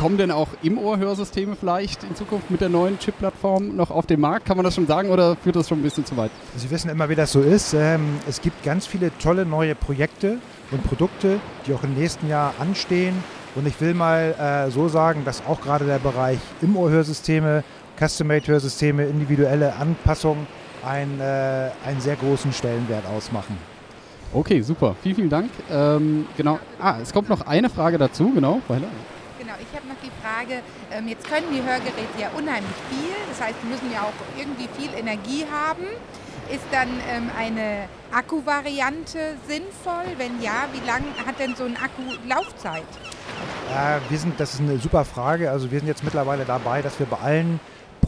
Kommen 0.00 0.16
denn 0.16 0.30
auch 0.30 0.48
im 0.62 0.78
Ohr 0.78 0.96
Hörsysteme 0.96 1.56
vielleicht 1.56 2.04
in 2.04 2.16
Zukunft 2.16 2.50
mit 2.50 2.62
der 2.62 2.70
neuen 2.70 2.98
Chip-Plattform 2.98 3.76
noch 3.76 3.90
auf 3.90 4.06
den 4.06 4.18
Markt? 4.18 4.46
Kann 4.46 4.56
man 4.56 4.64
das 4.64 4.74
schon 4.74 4.86
sagen 4.86 5.10
oder 5.10 5.36
führt 5.36 5.56
das 5.56 5.68
schon 5.68 5.80
ein 5.80 5.82
bisschen 5.82 6.06
zu 6.06 6.16
weit? 6.16 6.30
Sie 6.56 6.70
wissen 6.70 6.88
immer, 6.88 7.10
wie 7.10 7.14
das 7.14 7.32
so 7.32 7.42
ist. 7.42 7.74
Ähm, 7.74 8.16
es 8.26 8.40
gibt 8.40 8.62
ganz 8.62 8.86
viele 8.86 9.10
tolle 9.18 9.44
neue 9.44 9.74
Projekte 9.74 10.38
und 10.70 10.82
Produkte, 10.84 11.38
die 11.66 11.74
auch 11.74 11.84
im 11.84 11.92
nächsten 11.92 12.28
Jahr 12.28 12.54
anstehen 12.58 13.14
und 13.54 13.66
ich 13.66 13.78
will 13.82 13.92
mal 13.92 14.34
äh, 14.38 14.70
so 14.70 14.88
sagen, 14.88 15.26
dass 15.26 15.42
auch 15.46 15.60
gerade 15.60 15.84
der 15.84 15.98
Bereich 15.98 16.38
Im-Ohr-Hörsysteme, 16.62 17.62
Custom-Made-Hörsysteme, 17.98 19.04
individuelle 19.04 19.74
Anpassungen 19.74 20.46
einen, 20.82 21.20
äh, 21.20 21.68
einen 21.84 22.00
sehr 22.00 22.16
großen 22.16 22.54
Stellenwert 22.54 23.04
ausmachen. 23.04 23.58
Okay, 24.32 24.62
super. 24.62 24.96
Vielen, 25.02 25.16
vielen 25.16 25.28
Dank. 25.28 25.50
Ähm, 25.70 26.26
genau. 26.38 26.58
Ah, 26.80 26.96
es 27.02 27.12
kommt 27.12 27.28
noch 27.28 27.42
eine 27.42 27.68
Frage 27.68 27.98
dazu, 27.98 28.30
genau. 28.32 28.62
Genau, 29.40 29.54
ich 29.58 29.74
habe 29.74 29.88
noch 29.88 29.96
die 30.04 30.10
Frage, 30.40 30.62
ähm, 30.92 31.08
jetzt 31.08 31.28
können 31.28 31.46
die 31.52 31.62
Hörgeräte 31.62 32.18
ja 32.18 32.28
unheimlich 32.36 32.72
viel, 32.88 33.14
das 33.28 33.40
heißt, 33.40 33.56
die 33.62 33.68
müssen 33.68 33.92
ja 33.92 34.02
auch 34.02 34.38
irgendwie 34.38 34.68
viel 34.78 34.90
Energie 34.98 35.44
haben. 35.50 35.84
Ist 36.50 36.64
dann 36.72 36.88
ähm, 37.08 37.30
eine 37.38 37.88
Akkuvariante 38.10 39.36
sinnvoll? 39.46 40.16
Wenn 40.16 40.42
ja, 40.42 40.66
wie 40.72 40.84
lange 40.86 41.04
hat 41.26 41.38
denn 41.38 41.54
so 41.54 41.64
ein 41.64 41.76
Akku 41.76 42.02
Laufzeit? 42.26 42.82
Äh, 43.70 44.00
wir 44.08 44.18
sind, 44.18 44.40
das 44.40 44.54
ist 44.54 44.60
eine 44.60 44.78
super 44.78 45.04
Frage. 45.04 45.50
Also 45.50 45.70
wir 45.70 45.78
sind 45.78 45.88
jetzt 45.88 46.02
mittlerweile 46.02 46.44
dabei, 46.44 46.82
dass 46.82 46.98
wir 46.98 47.06
bei 47.06 47.18
allen 47.18 47.60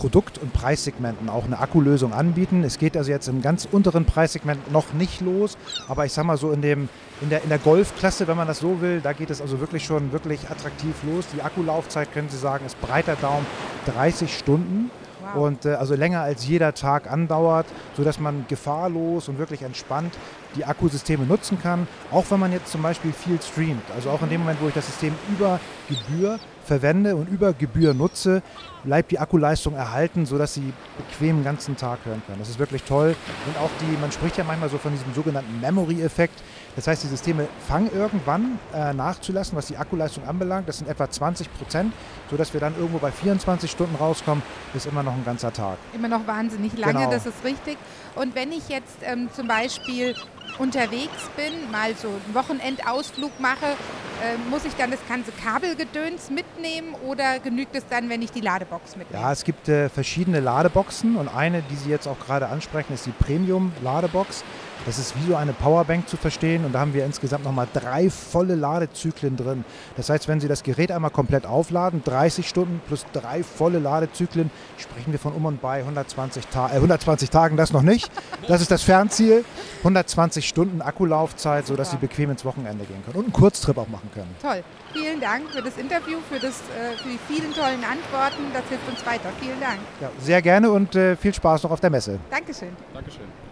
Produkt- 0.03 0.39
und 0.39 0.53
Preissegmenten 0.53 1.29
auch 1.29 1.45
eine 1.45 1.61
Akkulösung 1.61 2.13
anbieten. 2.13 2.65
Es 2.65 2.79
geht 2.79 2.97
also 2.97 3.13
jetzt 3.13 3.29
im 3.29 3.41
ganz 3.41 3.69
unteren 3.71 4.05
Preissegment 4.05 4.73
noch 4.73 4.93
nicht 4.95 5.21
los, 5.21 5.57
aber 5.87 6.05
ich 6.05 6.13
sag 6.13 6.25
mal 6.25 6.37
so 6.37 6.51
in, 6.51 6.61
dem, 6.61 6.89
in, 7.21 7.31
der, 7.31 7.45
in 7.45 7.49
der 7.49 7.59
Golfklasse, 7.59 8.27
wenn 8.27 8.37
man 8.37 8.49
das 8.49 8.59
so 8.59 8.81
will, 8.81 9.01
da 9.01 9.13
geht 9.13 9.31
es 9.31 9.41
also 9.41 9.61
wirklich 9.61 9.85
schon 9.85 10.11
wirklich 10.11 10.51
attraktiv 10.51 10.97
los. 11.05 11.27
Die 11.33 11.41
Akkulaufzeit, 11.41 12.13
können 12.13 12.29
Sie 12.29 12.37
sagen, 12.37 12.67
ist 12.67 12.81
breiter 12.81 13.15
Daumen 13.15 13.47
30 13.95 14.37
Stunden. 14.37 14.91
Wow. 15.21 15.45
Und 15.45 15.67
äh, 15.67 15.75
also 15.75 15.95
länger 15.95 16.23
als 16.23 16.49
jeder 16.49 16.75
Tag 16.75 17.09
andauert, 17.09 17.67
sodass 17.97 18.19
man 18.19 18.45
gefahrlos 18.49 19.29
und 19.29 19.39
wirklich 19.39 19.63
entspannt 19.63 20.13
die 20.57 20.65
Akkusysteme 20.65 21.25
nutzen 21.25 21.61
kann. 21.61 21.87
Auch 22.11 22.25
wenn 22.31 22.41
man 22.41 22.53
jetzt 22.53 22.71
zum 22.71 22.83
Beispiel 22.83 23.13
viel 23.13 23.41
streamt. 23.41 23.85
Also 23.95 24.11
auch 24.11 24.23
in 24.23 24.29
dem 24.29 24.41
Moment, 24.41 24.61
wo 24.61 24.69
ich 24.69 24.75
das 24.75 24.87
System 24.87 25.15
über 25.31 25.61
Gebühr 25.89 26.39
verwende 26.65 27.17
und 27.17 27.29
über 27.29 27.53
Gebühr 27.53 27.95
nutze, 27.95 28.43
bleibt 28.85 29.11
die 29.11 29.19
Akkuleistung 29.19 29.75
erhalten, 29.75 30.27
sodass 30.27 30.55
Sie 30.55 30.73
bequem 30.97 31.39
den 31.39 31.45
ganzen 31.45 31.77
Tag 31.77 32.01
hören 32.05 32.23
können. 32.27 32.39
Das 32.39 32.49
ist 32.49 32.59
wirklich 32.59 32.83
toll. 32.85 33.15
Und 33.47 33.59
auch 33.59 33.71
die, 33.81 34.01
man 34.01 34.13
spricht 34.13 34.37
ja 34.37 34.45
manchmal 34.45 34.69
so 34.69 34.79
von 34.79 34.93
diesem 34.93 35.13
sogenannten 35.15 35.61
Memory-Effekt. 35.61 36.43
Das 36.77 36.87
heißt, 36.87 37.03
die 37.03 37.09
Systeme 37.09 37.49
fangen 37.69 37.91
irgendwann 37.95 38.59
äh, 38.75 38.95
nachzulassen, 38.95 39.57
was 39.57 39.67
die 39.67 39.77
Akkuleistung 39.77 40.27
anbelangt. 40.27 40.69
Das 40.69 40.79
sind 40.79 40.89
etwa 40.89 41.09
20 41.09 41.53
Prozent, 41.55 41.93
sodass 42.31 42.53
wir 42.53 42.61
dann 42.61 42.75
irgendwo 42.77 42.99
bei 42.99 43.13
24 43.13 43.71
Stunden 43.71 43.97
rauskommen, 43.97 44.43
ist 44.75 44.87
immer 44.87 45.03
noch 45.03 45.13
ein 45.13 45.25
ganzer 45.25 45.53
Tag. 45.53 45.77
Immer 45.93 46.09
noch 46.09 46.27
wahnsinnig 46.27 46.77
lange, 46.79 47.01
genau. 47.01 47.11
das 47.11 47.27
ist 47.27 47.45
richtig. 47.45 47.77
Und 48.15 48.35
wenn 48.35 48.53
ich 48.53 48.69
jetzt 48.69 48.97
ähm, 49.03 49.29
zum 49.35 49.49
Beispiel 49.49 50.15
unterwegs 50.59 51.31
bin, 51.37 51.71
mal 51.71 51.95
so 51.95 52.09
einen 52.09 52.35
Wochenendausflug 52.35 53.39
mache, 53.41 53.67
äh, 54.23 54.37
muss 54.51 54.65
ich 54.65 54.75
dann 54.75 54.91
das 54.91 55.01
ganze 55.09 55.33
Kabelgedöns 55.33 56.31
mitnehmen 56.31 56.95
oder 57.07 57.39
genügt 57.39 57.75
es 57.75 57.85
dann, 57.89 58.09
wenn 58.09 58.23
ich 58.23 58.31
die 58.31 58.41
Ladebox 58.41 58.97
mitnehme? 58.97 59.23
Ja, 59.23 59.33
es 59.33 59.45
gibt 59.45 59.69
äh, 59.69 59.89
verschiedene 59.89 60.41
Ladeboxen 60.41 61.17
und 61.17 61.29
eine, 61.29 61.63
die 61.63 61.77
Sie 61.77 61.91
jetzt 61.91 62.07
auch 62.07 62.19
gerade 62.19 62.49
ansprechen, 62.49 62.95
ist 62.95 63.07
die 63.07 63.13
Premium-Ladebox. 63.13 64.45
Das 64.85 64.99
ist 64.99 65.15
wie 65.17 65.29
so 65.29 65.37
eine 65.37 65.53
Powerbank 65.53 66.09
zu 66.09 66.17
verstehen 66.17 66.65
und 66.65 66.73
da 66.73 66.81
haben 66.81 66.93
wir 66.93 67.05
insgesamt 67.05 67.45
nochmal 67.45 67.69
drei 67.73 68.11
volle 68.11 68.57
Ladezyklen 68.57 69.37
drin. 69.37 69.65
Das 69.97 70.11
heißt, 70.11 70.27
wenn 70.27 70.41
Sie 70.41 70.49
das 70.49 70.65
Gerät 70.65 70.91
einmal 70.91 71.11
komplett 71.11 71.47
aufladen, 71.47 72.03
30 72.05 72.49
Stunden 72.49 72.81
plus 72.89 73.07
drei 73.13 73.45
volle 73.45 73.79
Ladezyklen, 73.79 74.51
sprechen 74.79 75.13
wir 75.13 75.21
von 75.21 75.35
um 75.35 75.47
und 75.47 75.63
bei 75.63 75.79
120, 75.79 76.49
Ta 76.49 76.69
äh, 76.71 76.75
120 76.75 77.31
Tagen, 77.31 77.57
das 77.57 77.73
noch 77.73 77.83
nicht. 77.83 78.11
Das 78.49 78.61
ist 78.61 78.73
das 78.73 78.83
Fernziel. 78.83 79.45
120 79.79 80.49
Stunden 80.49 80.83
Akkulaufzeit, 80.83 81.67
sodass 81.67 81.93
Sie 81.93 81.97
bequem 81.97 82.31
ins 82.31 82.45
Wochenende 82.45 82.85
gehen 82.85 83.05
können 83.05 83.19
und 83.19 83.25
einen 83.25 83.33
Kurztrip 83.33 83.79
auch 83.79 83.89
machen 83.89 84.11
können. 84.13 84.35
Toll. 84.41 84.65
Vielen 84.93 85.21
Dank 85.21 85.49
für 85.51 85.63
das 85.63 85.77
Interview, 85.77 86.19
für, 86.29 86.41
das, 86.41 86.61
äh, 86.61 86.97
für 87.01 87.09
die 87.09 87.19
vielen 87.29 87.53
tollen 87.55 87.85
Antworten. 87.85 88.53
Das 88.53 88.65
hilft 88.69 88.89
uns 88.89 89.07
weiter. 89.07 89.31
Vielen 89.41 89.61
Dank. 89.61 89.79
Ja, 90.01 90.11
sehr 90.19 90.43
gerne 90.43 90.71
und 90.71 90.97
äh, 90.97 91.17
viel 91.17 91.33
Spaß 91.33 91.63
noch 91.63 91.71
auf 91.71 91.81
der 91.81 91.91
Messe. 91.91 92.19
Dankeschön. 92.31 92.71
Dankeschön. 92.93 93.52